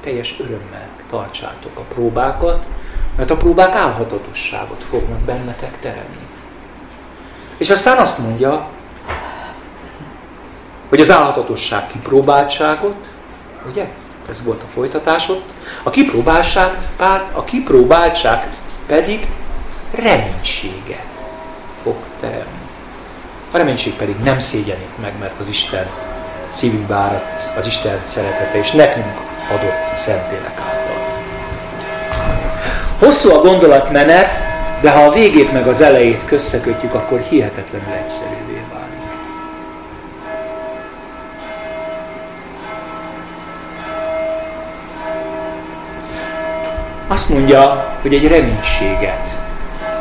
Teljes 0.00 0.40
örömmel 0.40 0.88
tartsátok 1.10 1.78
a 1.78 1.80
próbákat, 1.94 2.66
mert 3.16 3.30
a 3.30 3.36
próbák 3.36 3.74
álhatatosságot 3.74 4.84
fognak 4.84 5.18
bennetek 5.18 5.80
teremni. 5.80 6.26
És 7.56 7.70
aztán 7.70 7.98
azt 7.98 8.18
mondja, 8.18 8.68
hogy 10.88 11.00
az 11.00 11.10
álhatatosság 11.10 11.86
kipróbáltságot, 11.86 13.08
ugye? 13.66 13.88
ez 14.30 14.44
volt 14.44 14.62
a 14.62 14.66
folytatásod, 14.74 15.42
a 15.82 15.90
kipróbáltság, 15.90 16.78
a 17.32 17.44
kipróbáltság 17.44 18.48
pedig 18.90 19.26
reménységet 19.94 21.22
fog 21.82 21.96
teremni. 22.20 22.58
A 23.52 23.56
reménység 23.56 23.92
pedig 23.92 24.16
nem 24.16 24.38
szégyenít 24.38 25.00
meg, 25.02 25.12
mert 25.20 25.38
az 25.38 25.48
Isten 25.48 25.86
szívünkbe 26.48 26.94
áradt, 26.94 27.56
az 27.56 27.66
Isten 27.66 28.00
szeretete, 28.04 28.58
és 28.58 28.70
nekünk 28.70 29.20
adott 29.48 29.96
Szentlélek 29.96 30.60
által. 30.60 31.04
Hosszú 32.98 33.30
a 33.30 33.40
gondolatmenet, 33.40 34.36
de 34.80 34.90
ha 34.90 35.02
a 35.02 35.12
végét 35.12 35.52
meg 35.52 35.68
az 35.68 35.80
elejét 35.80 36.24
kösszekötjük, 36.24 36.94
akkor 36.94 37.20
hihetetlenül 37.20 37.92
egyszerűvé 37.92 38.49
Azt 47.20 47.30
mondja, 47.30 47.98
hogy 48.00 48.14
egy 48.14 48.28
reménységet 48.28 49.40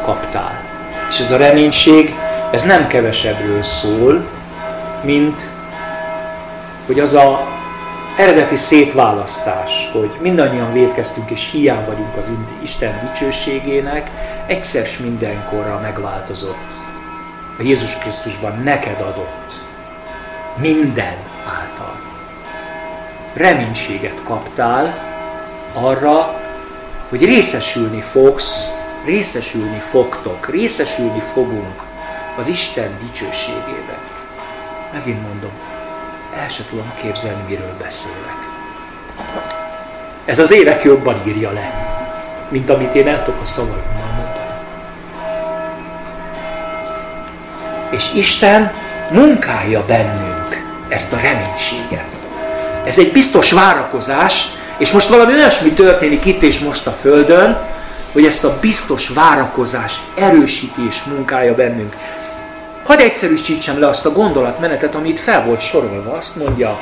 kaptál. 0.04 0.64
És 1.10 1.20
ez 1.20 1.32
a 1.32 1.38
reménység, 1.38 2.16
ez 2.52 2.64
nem 2.64 2.88
kevesebbről 2.88 3.62
szól, 3.62 4.26
mint 5.04 5.42
hogy 6.86 7.00
az 7.00 7.14
a 7.14 7.48
eredeti 8.18 8.56
szétválasztás, 8.56 9.90
hogy 9.94 10.12
mindannyian 10.22 10.74
védkeztünk 10.74 11.30
és 11.30 11.50
hiány 11.52 11.86
vagyunk 11.86 12.18
az 12.18 12.32
Isten 12.62 13.00
dicsőségének, 13.06 14.12
egyszer 14.48 14.86
s 14.86 14.98
mindenkorra 14.98 15.80
megváltozott. 15.82 16.74
A 17.58 17.62
Jézus 17.62 17.98
Krisztusban 17.98 18.62
neked 18.64 19.02
adott. 19.02 19.54
Minden 20.58 21.18
által. 21.46 22.00
Reménységet 23.34 24.22
kaptál 24.24 25.08
arra, 25.74 26.39
hogy 27.10 27.26
részesülni 27.26 28.02
fogsz, 28.02 28.72
részesülni 29.06 29.80
fogtok, 29.80 30.50
részesülni 30.50 31.20
fogunk 31.34 31.84
az 32.38 32.48
Isten 32.48 32.98
dicsőségében. 33.06 33.98
Megint 34.94 35.22
mondom, 35.28 35.52
el 36.38 36.50
sem 36.50 36.66
tudom 36.70 36.94
képzelni, 37.02 37.42
miről 37.48 37.76
beszélek. 37.82 38.48
Ez 40.26 40.40
az 40.40 40.52
évek 40.52 40.84
jobban 40.84 41.22
írja 41.28 41.52
le, 41.52 41.88
mint 42.50 42.70
amit 42.70 42.94
én 42.94 43.08
el 43.08 43.24
tudok 43.24 43.42
a 43.42 43.46
szavaimmal 43.46 44.14
mondani. 44.16 44.54
És 47.90 48.14
Isten 48.14 48.72
munkálja 49.12 49.86
bennünk 49.86 50.64
ezt 50.88 51.14
a 51.14 51.18
reménységet. 51.18 52.18
Ez 52.84 53.00
egy 53.00 53.12
biztos 53.12 53.52
várakozás, 53.52 54.46
és 54.80 54.92
most 54.92 55.10
valami 55.10 55.34
olyasmi 55.34 55.72
történik 55.72 56.26
itt 56.26 56.42
és 56.42 56.60
most 56.60 56.88
a 56.88 56.92
Földön, 56.92 57.58
hogy 58.12 58.26
ezt 58.26 58.44
a 58.44 58.58
biztos 58.62 59.10
várakozást 59.10 60.02
erősíti 60.16 60.86
és 60.88 61.04
munkálja 61.04 61.56
bennünk. 61.56 61.96
Hadd 62.86 63.00
egyszerűsítsem 63.00 63.80
le 63.80 63.88
azt 63.88 64.06
a 64.06 64.12
gondolatmenetet, 64.12 64.96
amit 64.96 65.20
fel 65.20 65.46
volt 65.46 65.60
sorolva. 65.60 66.14
Azt 66.14 66.36
mondja, 66.36 66.80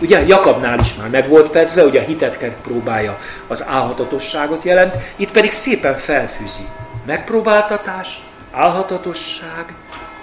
ugye 0.00 0.26
Jakabnál 0.26 0.78
is 0.78 0.94
már 0.94 1.08
meg 1.08 1.28
volt 1.28 1.50
percve, 1.50 1.84
ugye 1.84 2.00
a 2.00 2.04
hitet 2.04 2.44
próbálja 2.62 3.18
az 3.46 3.64
álhatatosságot 3.68 4.64
jelent, 4.64 4.96
itt 5.16 5.30
pedig 5.30 5.52
szépen 5.52 5.96
felfűzi. 5.96 6.64
Megpróbáltatás, 7.06 8.20
álhatatosság, 8.52 9.74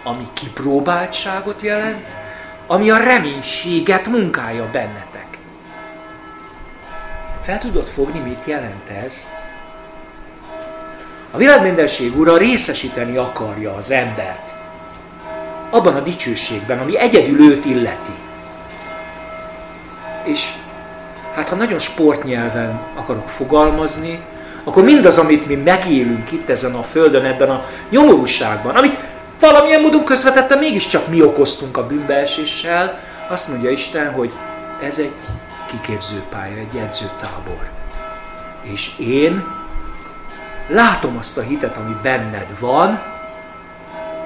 ami 0.04 0.24
kipróbáltságot 0.34 1.62
jelent, 1.62 2.06
ami 2.68 2.89
a 2.89 2.98
reménységet 2.98 4.08
munkálja 4.08 4.70
bennetek. 4.72 5.12
Fel 7.44 7.58
tudod 7.58 7.88
fogni, 7.88 8.20
mit 8.20 8.46
jelent 8.46 8.90
ez? 9.06 9.28
A 11.32 11.38
világmindenség 11.38 12.18
ura 12.18 12.38
részesíteni 12.38 13.18
akarja 13.18 13.76
az 13.76 13.92
embert 13.92 14.54
abban 15.70 15.96
a 15.96 16.00
dicsőségben, 16.00 16.80
ami 16.80 16.98
egyedül 16.98 17.52
őt 17.52 17.66
illeti. 17.66 18.12
És 20.24 20.50
hát 21.36 21.50
ha 21.50 21.56
nagyon 21.56 21.80
sportnyelven 21.80 22.82
akarok 22.96 23.30
fogalmazni, 23.30 24.20
akkor 24.64 24.84
mindaz, 24.84 25.18
amit 25.18 25.48
mi 25.48 25.56
megélünk 25.56 26.32
itt 26.32 26.50
ezen 26.50 26.74
a 26.74 26.84
földön, 26.84 27.26
ebben 27.26 27.50
a 27.50 27.66
nyomorúságban, 27.90 28.76
amit 28.76 29.00
valamilyen 29.40 29.82
módon 29.82 30.04
közvetetten 30.04 30.58
mégiscsak 30.58 31.08
mi 31.08 31.22
okoztunk 31.22 31.78
a 31.78 31.88
bűnbeeséssel, 31.88 33.00
azt 33.30 33.50
mondja 33.50 33.70
Isten, 33.70 34.12
hogy 34.12 34.34
ez 34.82 35.00
egy 35.00 35.14
kiképzőpálya, 35.74 36.58
egy 36.58 36.78
edzőtábor. 36.78 37.70
És 38.62 38.98
én 39.00 39.46
látom 40.68 41.18
azt 41.18 41.38
a 41.38 41.42
hitet, 41.42 41.78
ami 41.78 41.96
benned 42.02 42.60
van, 42.60 43.02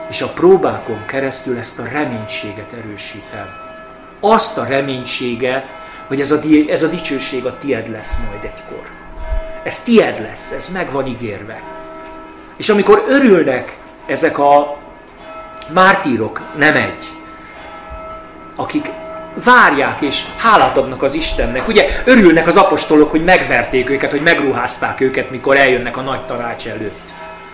és 0.09 0.21
a 0.21 0.29
próbákon 0.29 1.05
keresztül 1.05 1.57
ezt 1.57 1.79
a 1.79 1.87
reménységet 1.91 2.73
erősítem. 2.73 3.47
Azt 4.19 4.57
a 4.57 4.65
reménységet, 4.65 5.75
hogy 6.07 6.21
ez 6.21 6.31
a, 6.31 6.39
ez 6.67 6.83
a 6.83 6.87
dicsőség 6.87 7.45
a 7.45 7.57
tied 7.57 7.89
lesz 7.89 8.17
majd 8.29 8.43
egykor. 8.43 8.87
Ez 9.63 9.83
tied 9.83 10.21
lesz, 10.21 10.51
ez 10.51 10.69
meg 10.69 10.91
van 10.91 11.05
ígérve. 11.05 11.61
És 12.57 12.69
amikor 12.69 13.03
örülnek 13.07 13.77
ezek 14.05 14.37
a 14.37 14.77
mártírok, 15.73 16.41
nem 16.57 16.75
egy, 16.75 17.11
akik 18.55 18.91
várják 19.43 20.01
és 20.01 20.23
hálát 20.37 20.77
adnak 20.77 21.03
az 21.03 21.13
Istennek. 21.13 21.67
Ugye 21.67 21.89
örülnek 22.05 22.47
az 22.47 22.57
apostolok, 22.57 23.11
hogy 23.11 23.23
megverték 23.23 23.89
őket, 23.89 24.11
hogy 24.11 24.21
megruházták 24.21 24.99
őket, 24.99 25.31
mikor 25.31 25.57
eljönnek 25.57 25.97
a 25.97 26.01
nagy 26.01 26.25
tanács 26.25 26.67
előtt. 26.67 27.13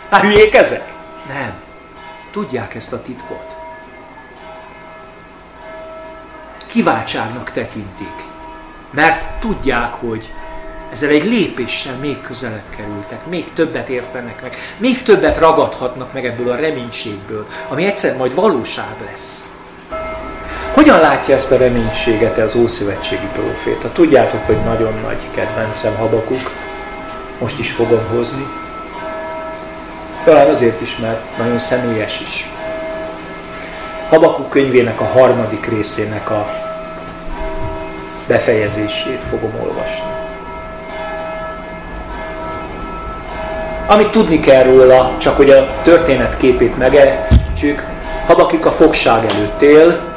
Hát 0.09 0.21
hülyék 0.21 0.53
ezek? 0.53 0.93
Nem. 1.27 1.53
Tudják 2.31 2.75
ezt 2.75 2.93
a 2.93 3.01
titkot. 3.01 3.55
Kiváltságnak 6.67 7.51
tekintik, 7.51 8.15
mert 8.91 9.25
tudják, 9.39 9.93
hogy 9.93 10.31
ezzel 10.91 11.09
egy 11.09 11.23
lépéssel 11.23 11.95
még 11.95 12.21
közelebb 12.21 12.69
kerültek, 12.77 13.25
még 13.25 13.53
többet 13.53 13.89
értenek 13.89 14.41
meg, 14.41 14.55
még 14.77 15.01
többet 15.01 15.37
ragadhatnak 15.37 16.13
meg 16.13 16.25
ebből 16.25 16.51
a 16.51 16.55
reménységből, 16.55 17.47
ami 17.67 17.85
egyszer 17.85 18.17
majd 18.17 18.35
valóság 18.35 18.95
lesz. 19.11 19.45
Hogyan 20.73 20.99
látja 20.99 21.36
ezt 21.36 21.51
a 21.51 21.57
reménységet 21.57 22.38
az 22.38 22.55
Ószövetségi 22.55 23.27
proféta? 23.33 23.91
Tudjátok, 23.91 24.45
hogy 24.45 24.57
nagyon 24.63 24.93
nagy 25.03 25.21
kedvencem 25.31 25.95
Habakuk, 25.95 26.51
most 27.39 27.59
is 27.59 27.71
fogom 27.71 28.07
hozni. 28.15 28.47
Talán 30.23 30.49
azért 30.49 30.81
is, 30.81 30.97
mert 30.97 31.38
nagyon 31.38 31.57
személyes 31.57 32.21
is. 32.21 32.49
Habakuk 34.09 34.49
könyvének 34.49 35.01
a 35.01 35.05
harmadik 35.05 35.65
részének 35.65 36.29
a 36.29 36.47
befejezését 38.27 39.23
fogom 39.29 39.53
olvasni. 39.67 40.05
Amit 43.88 44.12
tudni 44.12 44.39
kell 44.39 44.63
róla, 44.63 45.15
csak 45.17 45.36
hogy 45.36 45.49
a 45.49 45.81
történet 45.81 46.38
képét 46.38 46.77
megejtsük, 46.77 47.86
Habakik 48.27 48.65
a 48.65 48.71
fogság 48.71 49.25
előtt 49.25 49.62
él, 49.62 50.12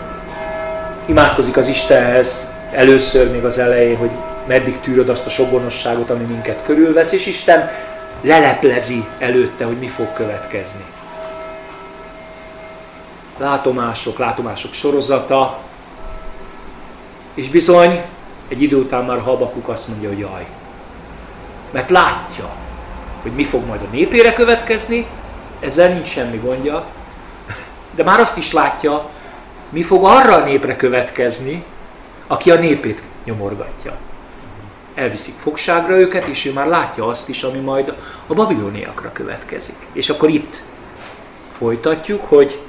imádkozik 1.06 1.56
az 1.56 1.66
Istenhez, 1.66 2.50
először 2.72 3.30
még 3.30 3.44
az 3.44 3.58
elején, 3.58 3.96
hogy 3.96 4.10
meddig 4.46 4.80
tűröd 4.80 5.08
azt 5.08 5.26
a 5.26 5.28
sogonosságot, 5.28 6.10
ami 6.10 6.24
minket 6.24 6.62
körülvesz, 6.62 7.12
és 7.12 7.26
Isten 7.26 7.70
leleplezi 8.20 9.06
előtte, 9.18 9.64
hogy 9.64 9.78
mi 9.78 9.88
fog 9.88 10.12
következni. 10.12 10.84
Látomások, 13.38 14.18
látomások 14.18 14.72
sorozata, 14.72 15.58
és 17.34 17.48
bizony 17.48 18.02
egy 18.48 18.62
idő 18.62 18.76
után 18.76 19.04
már 19.04 19.20
Habakuk 19.20 19.68
azt 19.68 19.88
mondja, 19.88 20.08
hogy 20.08 20.18
jaj. 20.18 20.46
Mert 21.70 21.90
látja, 21.90 22.50
hogy 23.22 23.32
mi 23.32 23.44
fog 23.44 23.66
majd 23.66 23.80
a 23.80 23.90
népére 23.90 24.32
következni, 24.32 25.06
ezzel 25.60 25.88
nincs 25.88 26.06
semmi 26.06 26.36
gondja, 26.36 26.84
de 27.94 28.02
már 28.02 28.20
azt 28.20 28.36
is 28.36 28.52
látja, 28.52 29.08
mi 29.70 29.82
fog 29.82 30.04
arra 30.04 30.34
a 30.34 30.44
népre 30.44 30.76
következni, 30.76 31.64
aki 32.26 32.50
a 32.50 32.58
népét 32.58 33.02
nyomorgatja. 33.24 33.96
Elviszik 34.94 35.34
fogságra 35.34 35.96
őket, 35.96 36.26
és 36.26 36.44
ő 36.44 36.52
már 36.52 36.66
látja 36.66 37.06
azt 37.06 37.28
is, 37.28 37.42
ami 37.42 37.58
majd 37.58 37.94
a 38.26 38.34
babiloniakra 38.34 39.12
következik. 39.12 39.76
És 39.92 40.08
akkor 40.08 40.28
itt 40.28 40.62
folytatjuk, 41.58 42.24
hogy 42.24 42.60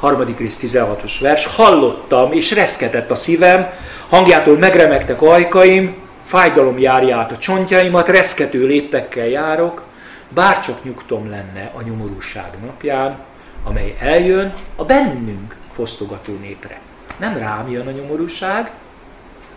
harmadik 0.00 0.38
rész 0.38 0.58
16-os 0.62 1.16
vers, 1.20 1.46
hallottam, 1.46 2.32
és 2.32 2.52
reszketett 2.52 3.10
a 3.10 3.14
szívem, 3.14 3.70
hangjától 4.08 4.58
megremegtek 4.58 5.22
ajkaim, 5.22 5.96
fájdalom 6.24 6.78
járja 6.78 7.16
át 7.16 7.32
a 7.32 7.36
csontjaimat, 7.36 8.08
reszkető 8.08 8.66
léptekkel 8.66 9.26
járok, 9.26 9.82
bárcsak 10.28 10.84
nyugtom 10.84 11.30
lenne 11.30 11.72
a 11.74 11.82
nyomorúság 11.82 12.50
napján, 12.66 13.18
amely 13.64 13.96
eljön 14.00 14.54
a 14.76 14.84
bennünk 14.84 15.56
fosztogató 15.72 16.36
népre. 16.40 16.80
Nem 17.16 17.36
rám 17.36 17.70
jön 17.70 17.86
a 17.86 17.90
nyomorúság, 17.90 18.70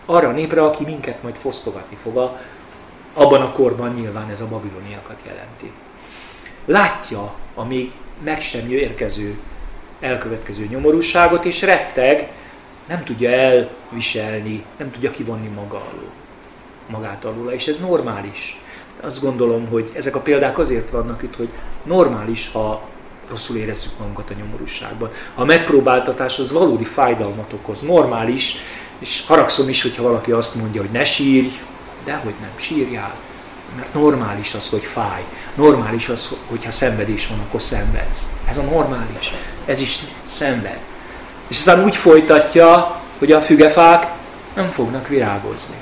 arra 0.06 0.28
a 0.28 0.32
népre, 0.32 0.64
aki 0.64 0.84
minket 0.84 1.22
majd 1.22 1.36
fosztogatni 1.36 1.96
fog. 1.96 2.36
abban 3.14 3.40
a 3.40 3.52
korban 3.52 3.92
nyilván 3.92 4.30
ez 4.30 4.40
a 4.40 4.48
babiloniakat 4.48 5.20
jelenti. 5.26 5.72
Látja 6.64 7.34
a 7.54 7.64
még 7.64 7.92
meg 8.24 8.40
sem 8.40 8.70
érkező, 8.70 9.38
elkövetkező 10.00 10.66
nyomorúságot, 10.66 11.44
és 11.44 11.62
retteg, 11.62 12.30
nem 12.86 13.04
tudja 13.04 13.30
elviselni, 13.30 14.64
nem 14.76 14.90
tudja 14.90 15.10
kivonni 15.10 15.48
maga 15.48 15.76
alól, 15.76 16.10
magát 16.86 17.24
alul, 17.24 17.50
és 17.50 17.66
ez 17.66 17.78
normális. 17.78 18.60
Azt 19.00 19.20
gondolom, 19.20 19.68
hogy 19.68 19.90
ezek 19.94 20.16
a 20.16 20.20
példák 20.20 20.58
azért 20.58 20.90
vannak 20.90 21.22
itt, 21.22 21.36
hogy 21.36 21.48
normális, 21.84 22.50
ha 22.52 22.88
rosszul 23.32 23.56
érezzük 23.56 23.98
magunkat 23.98 24.30
a 24.30 24.34
nyomorúságban. 24.34 25.10
A 25.34 25.44
megpróbáltatás 25.44 26.38
az 26.38 26.52
valódi 26.52 26.84
fájdalmat 26.84 27.52
okoz, 27.52 27.80
normális, 27.80 28.56
és 28.98 29.22
haragszom 29.26 29.68
is, 29.68 29.82
hogyha 29.82 30.02
valaki 30.02 30.30
azt 30.30 30.54
mondja, 30.54 30.80
hogy 30.80 30.90
ne 30.90 31.04
sírj, 31.04 31.48
de 32.04 32.14
hogy 32.14 32.34
nem 32.40 32.50
sírjál. 32.56 33.14
Mert 33.76 33.94
normális 33.94 34.54
az, 34.54 34.68
hogy 34.68 34.82
fáj. 34.84 35.24
Normális 35.54 36.08
az, 36.08 36.36
hogyha 36.46 36.70
szenvedés 36.70 37.26
van, 37.26 37.38
akkor 37.38 37.62
szenvedsz. 37.62 38.30
Ez 38.48 38.56
a 38.56 38.62
normális. 38.62 39.32
Ez 39.66 39.80
is 39.80 39.98
szenved. 40.24 40.78
És 41.48 41.56
aztán 41.56 41.84
úgy 41.84 41.96
folytatja, 41.96 43.00
hogy 43.18 43.32
a 43.32 43.40
fügefák 43.40 44.06
nem 44.54 44.70
fognak 44.70 45.08
virágozni. 45.08 45.76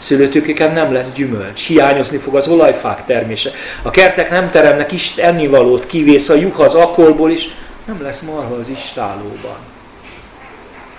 Szőlőtőkéken 0.00 0.72
nem 0.72 0.92
lesz 0.92 1.12
gyümölcs, 1.12 1.66
hiányozni 1.66 2.18
fog 2.18 2.36
az 2.36 2.48
olajfák 2.48 3.04
termése. 3.04 3.50
A 3.82 3.90
kertek 3.90 4.30
nem 4.30 4.50
teremnek 4.50 4.92
ist 4.92 5.18
ennivalót, 5.18 5.86
kivész 5.86 6.28
a 6.28 6.34
juh 6.34 6.60
az 6.60 6.74
akolból, 6.74 7.30
és 7.30 7.48
nem 7.84 8.02
lesz 8.02 8.20
marha 8.20 8.54
az 8.54 8.68
istálóban. 8.68 9.56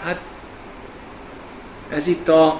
Hát 0.04 0.20
ez 1.93 2.08
itt 2.08 2.28
a 2.28 2.60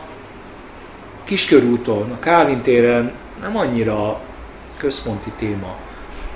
Kiskörúton, 1.24 2.12
a 2.12 2.20
Kálvin 2.20 2.62
téren 2.62 3.12
nem 3.42 3.58
annyira 3.58 4.22
központi 4.78 5.32
téma. 5.38 5.76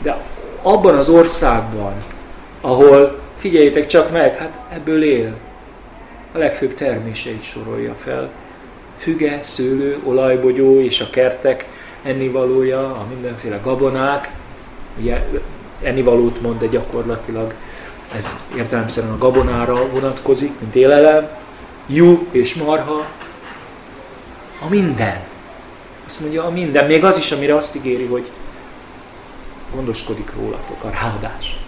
De 0.01 0.17
abban 0.61 0.97
az 0.97 1.09
országban, 1.09 1.93
ahol, 2.61 3.19
figyeljétek 3.37 3.85
csak 3.85 4.11
meg, 4.11 4.37
hát 4.37 4.59
ebből 4.73 5.03
él, 5.03 5.33
a 6.33 6.37
legfőbb 6.37 6.73
terméseit 6.73 7.43
sorolja 7.43 7.93
fel. 7.93 8.29
Füge, 8.97 9.39
szőlő, 9.43 9.99
olajbogyó 10.03 10.81
és 10.81 11.01
a 11.01 11.09
kertek 11.09 11.67
ennivalója, 12.03 12.79
a 12.79 13.05
mindenféle 13.09 13.59
gabonák, 13.63 14.31
ugye 14.99 15.27
ennivalót 15.81 16.41
mond, 16.41 16.59
de 16.59 16.67
gyakorlatilag 16.67 17.53
ez 18.15 18.35
értelemszerűen 18.57 19.13
a 19.13 19.17
gabonára 19.17 19.89
vonatkozik, 19.89 20.59
mint 20.59 20.75
élelem, 20.75 21.29
jú 21.87 22.27
és 22.31 22.53
marha, 22.55 23.05
a 24.61 24.69
minden. 24.69 25.23
Azt 26.05 26.19
mondja, 26.19 26.43
a 26.43 26.49
minden. 26.49 26.85
Még 26.85 27.03
az 27.03 27.17
is, 27.17 27.31
amire 27.31 27.55
azt 27.55 27.75
ígéri, 27.75 28.05
hogy 28.05 28.31
gondoskodik 29.73 30.31
rólatok, 30.35 30.83
a 30.83 30.89
ráadás. 30.89 31.59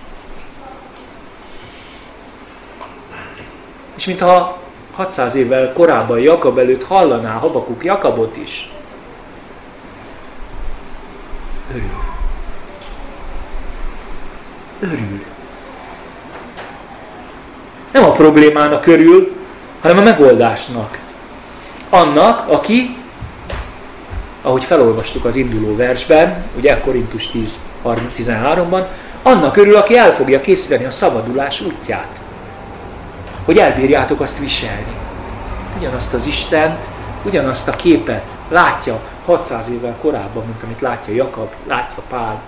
És 3.96 4.06
mintha 4.06 4.60
600 4.98 5.36
évvel 5.36 5.74
korábban 5.74 6.20
Jakab 6.20 6.58
előtt 6.58 6.84
hallaná 6.84 7.32
Habakuk 7.32 7.84
Jakabot 7.84 8.38
is, 8.38 8.72
örül. 11.72 11.89
Örül. 14.80 15.24
Nem 17.91 18.04
a 18.04 18.12
problémának 18.12 18.86
örül, 18.86 19.36
hanem 19.82 19.98
a 19.98 20.02
megoldásnak. 20.02 21.00
Annak, 21.89 22.50
aki, 22.50 22.98
ahogy 24.41 24.64
felolvastuk 24.64 25.26
az 25.26 25.36
induló 25.36 25.76
versben, 25.76 26.45
ugye 26.58 26.80
Korintus 26.80 27.28
10, 27.28 27.60
13-ban, 28.18 28.84
annak 29.24 29.58
örül, 29.58 29.76
aki 29.76 29.98
el 29.98 30.12
fogja 30.12 30.41
készíteni 30.41 30.86
a 30.86 30.91
szabadulás 30.91 31.62
útját. 31.62 32.22
Hogy 33.48 33.58
elbírjátok 33.58 34.22
azt 34.22 34.39
viselni. 34.39 34.95
Ugyanazt 35.78 36.14
az 36.14 36.26
Istent, 36.26 36.89
ugyanazt 37.24 37.68
a 37.68 37.72
képet 37.72 38.36
látja 38.50 39.02
600 39.26 39.70
évvel 39.70 39.95
korábban, 40.02 40.45
mint 40.45 40.64
amit 40.64 40.82
látja 40.82 41.14
Jakab, 41.14 41.54
látja 41.68 42.04
Pál, 42.10 42.41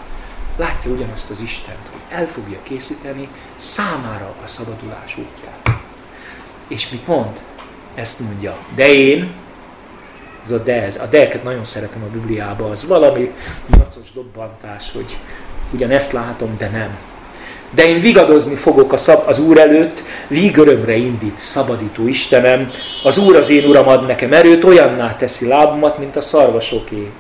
látja 0.58 0.92
ugyanazt 0.92 1.30
az 1.30 1.42
Istent, 1.42 1.90
hogy 1.92 2.18
el 2.18 2.28
fogja 2.28 2.58
készíteni 2.64 3.30
számára 3.56 4.34
a 4.44 4.48
szabadulás 4.48 5.18
útját. 5.18 5.80
És 6.68 6.90
mit 6.90 7.08
mond? 7.08 7.42
Ezt 7.96 8.20
mondja. 8.20 8.58
De 8.76 8.94
én, 8.94 9.34
ez 10.44 10.52
a 10.52 10.58
de, 10.58 10.84
ez, 10.84 10.96
a 10.96 11.06
de 11.06 11.40
nagyon 11.44 11.64
szeretem 11.64 12.04
a 12.04 12.12
Bibliában, 12.12 12.72
az 12.72 12.88
valami 12.88 13.34
nyacos 13.78 14.12
dobbantás, 14.14 14.92
hogy 14.92 15.18
ugyan 15.72 15.92
ezt 15.92 16.12
látom, 16.12 16.58
de 16.58 16.70
nem. 16.70 16.98
De 17.72 17.86
én 17.86 18.00
vigadozni 18.00 18.56
fogok 18.56 18.94
a 18.94 18.98
szab, 18.98 19.28
az 19.28 19.40
Úr 19.40 19.58
előtt, 19.58 20.04
vígörömre 20.28 20.96
indít, 20.96 21.38
szabadító 21.38 22.08
Istenem. 22.08 22.72
Az 23.04 23.18
Úr 23.18 23.36
az 23.36 23.50
én 23.50 23.66
Uram 23.66 23.88
ad 23.88 24.06
nekem 24.06 24.34
erőt, 24.34 24.64
olyanná 24.64 25.16
teszi 25.16 25.48
lábamat, 25.48 25.98
mint 25.98 26.16
a 26.16 26.22
szarvasoké. 26.22 27.12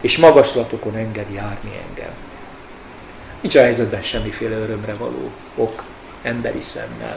És 0.00 0.18
magaslatokon 0.18 0.96
engedi 0.96 1.34
járni 1.34 1.70
engem. 1.88 2.10
Nincs 3.40 3.54
a 3.54 3.60
helyzetben 3.60 4.02
semmiféle 4.02 4.56
örömre 4.56 4.94
való 4.94 5.30
ok 5.56 5.82
emberi 6.22 6.60
szemmel. 6.60 7.16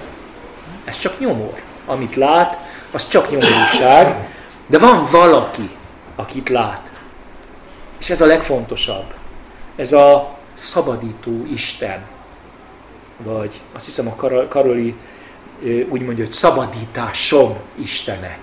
Ez 0.86 1.00
csak 1.00 1.20
nyomor. 1.20 1.62
Amit 1.86 2.16
lát, 2.16 2.58
az 2.92 3.08
csak 3.08 3.30
nyomorúság, 3.32 4.28
de 4.68 4.78
van 4.78 5.08
valaki, 5.12 5.70
akit 6.16 6.50
lát. 6.50 6.92
És 8.00 8.10
ez 8.10 8.22
a 8.22 8.26
legfontosabb. 8.26 9.14
Ez 9.76 9.94
a 9.94 10.38
szabadító 10.54 11.46
Isten. 11.54 12.12
Vagy 13.24 13.62
azt 13.74 13.86
hiszem 13.86 14.08
a 14.08 14.16
Karoli 14.48 14.96
úgy 15.90 16.02
mondja, 16.02 16.24
hogy 16.24 16.32
szabadításom 16.32 17.58
Istene. 17.76 18.38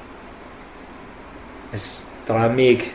Ez 1.70 2.06
talán 2.24 2.50
még 2.50 2.94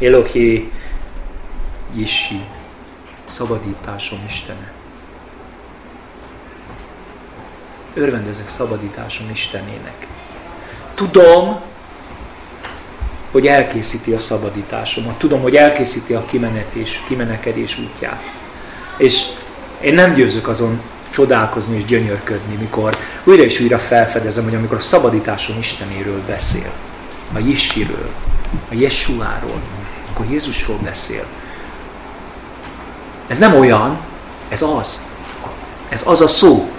Elohi 0.00 0.72
Jisi, 1.94 2.40
szabadításom 3.24 4.18
Istene. 4.26 4.72
Örvendezek 7.94 8.48
szabadításom 8.48 9.30
Istenének. 9.30 10.06
Tudom, 10.94 11.60
hogy 13.30 13.46
elkészíti 13.46 14.12
a 14.12 14.18
szabadításomat. 14.18 15.18
Tudom, 15.18 15.40
hogy 15.40 15.56
elkészíti 15.56 16.14
a 16.14 16.24
kimenetés, 16.24 17.02
kimenekedés 17.06 17.78
útját. 17.78 18.22
És 18.96 19.26
én 19.80 19.94
nem 19.94 20.14
győzök 20.14 20.48
azon 20.48 20.80
csodálkozni 21.10 21.76
és 21.76 21.84
gyönyörködni, 21.84 22.54
mikor 22.54 22.98
újra 23.24 23.42
és 23.42 23.60
újra 23.60 23.78
felfedezem, 23.78 24.44
hogy 24.44 24.54
amikor 24.54 24.76
a 24.76 24.80
szabadításom 24.80 25.58
Istenéről 25.58 26.20
beszél, 26.26 26.70
a 27.34 27.38
Jisiről, 27.38 28.10
a 28.70 28.74
Jesuáról, 28.74 29.60
akkor 30.10 30.26
Jézusról 30.30 30.78
beszél. 30.82 31.24
Ez 33.26 33.38
nem 33.38 33.54
olyan, 33.54 33.98
ez 34.48 34.62
az. 34.62 35.00
Ez 35.88 36.02
az 36.06 36.20
a 36.20 36.26
szó. 36.26 36.70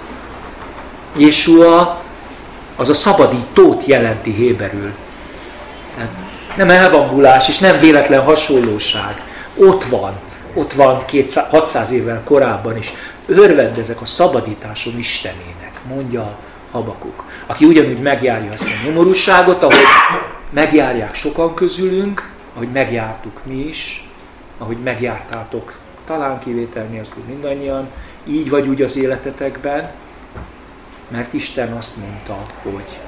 Jésua 1.18 2.02
az 2.76 2.90
a 2.90 2.94
szabadítót 2.94 3.86
jelenti 3.86 4.34
héberül. 4.34 4.92
Tehát 5.96 6.26
nem 6.56 6.70
elbambulás 6.70 7.48
és 7.48 7.58
nem 7.58 7.80
véletlen 7.80 8.24
hasonlóság. 8.24 9.22
Ott 9.56 9.84
van, 9.84 10.14
ott 10.54 10.74
van 10.74 11.06
200, 11.06 11.50
600 11.50 11.92
évvel 11.92 12.22
korábban 12.24 12.78
is. 12.78 12.94
Örvendezek 13.26 14.02
a 14.02 14.06
szabadításom 14.06 14.98
Istenének, 14.98 15.80
mondja 15.88 16.38
Habakuk. 16.72 17.26
Aki 17.46 17.66
ugyanúgy 17.66 18.02
megjárja 18.02 18.52
azt 18.52 18.64
a 18.64 18.86
nyomorúságot, 18.86 19.64
ahogy 19.64 19.86
megjárják 20.50 21.16
sokan 21.16 21.54
közülünk, 21.54 22.32
ahogy 22.54 22.72
megjártuk 22.72 23.42
mi 23.46 23.56
is, 23.56 24.10
ahogy 24.58 24.78
megjártátok 24.78 25.80
talán 26.06 26.40
kivétel 26.40 26.86
nélkül 26.86 27.24
mindannyian, 27.28 27.90
így 28.28 28.50
vagy 28.50 28.68
úgy 28.68 28.82
az 28.82 28.98
életetekben, 28.98 29.92
mert 31.08 31.34
Isten 31.34 31.72
azt 31.72 31.98
mondta, 31.98 32.38
hogy 32.64 33.00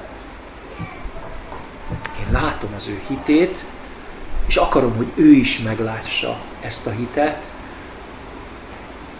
én 2.19 2.31
látom 2.31 2.69
az 2.75 2.87
ő 2.87 3.01
hitét, 3.07 3.63
és 4.47 4.55
akarom, 4.55 4.95
hogy 4.95 5.11
ő 5.15 5.31
is 5.31 5.59
meglássa 5.59 6.37
ezt 6.61 6.87
a 6.87 6.91
hitet, 6.91 7.47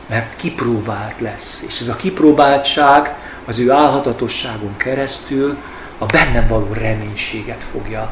mert 0.08 0.36
kipróbált 0.36 1.20
lesz. 1.20 1.64
És 1.68 1.80
ez 1.80 1.88
a 1.88 1.96
kipróbáltság 1.96 3.16
az 3.46 3.60
ő 3.60 3.72
álhatatosságon 3.72 4.78
keresztül 4.78 5.58
a 5.98 6.06
bennem 6.06 6.48
való 6.48 6.68
reménységet 6.74 7.66
fogja 7.72 8.12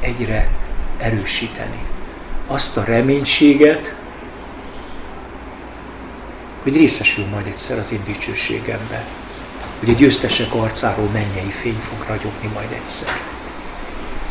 egyre 0.00 0.48
erősíteni. 0.98 1.84
Azt 2.46 2.76
a 2.76 2.84
reménységet, 2.84 3.94
hogy 6.62 6.76
részesül 6.76 7.26
majd 7.26 7.46
egyszer 7.46 7.78
az 7.78 7.92
én 7.92 8.02
dicsőségemben. 8.04 9.04
hogy 9.78 9.90
a 9.90 9.92
győztesek 9.92 10.54
arcáról 10.54 11.08
mennyei 11.12 11.50
fény 11.50 11.80
fog 11.88 12.06
ragyogni 12.08 12.50
majd 12.54 12.72
egyszer. 12.72 13.08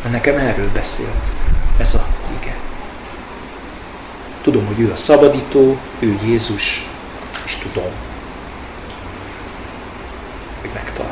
Mert 0.02 0.14
nekem 0.14 0.38
erről 0.38 0.70
beszélt 0.72 1.30
ez 1.78 1.94
a 1.94 2.06
ige. 2.40 2.56
Tudom, 4.42 4.66
hogy 4.66 4.80
ő 4.80 4.92
a 4.92 4.96
szabadító, 4.96 5.78
ő 5.98 6.18
Jézus, 6.24 6.88
és 7.44 7.56
tudom, 7.56 7.90
hogy 10.60 10.70
megtalálom. 10.74 11.05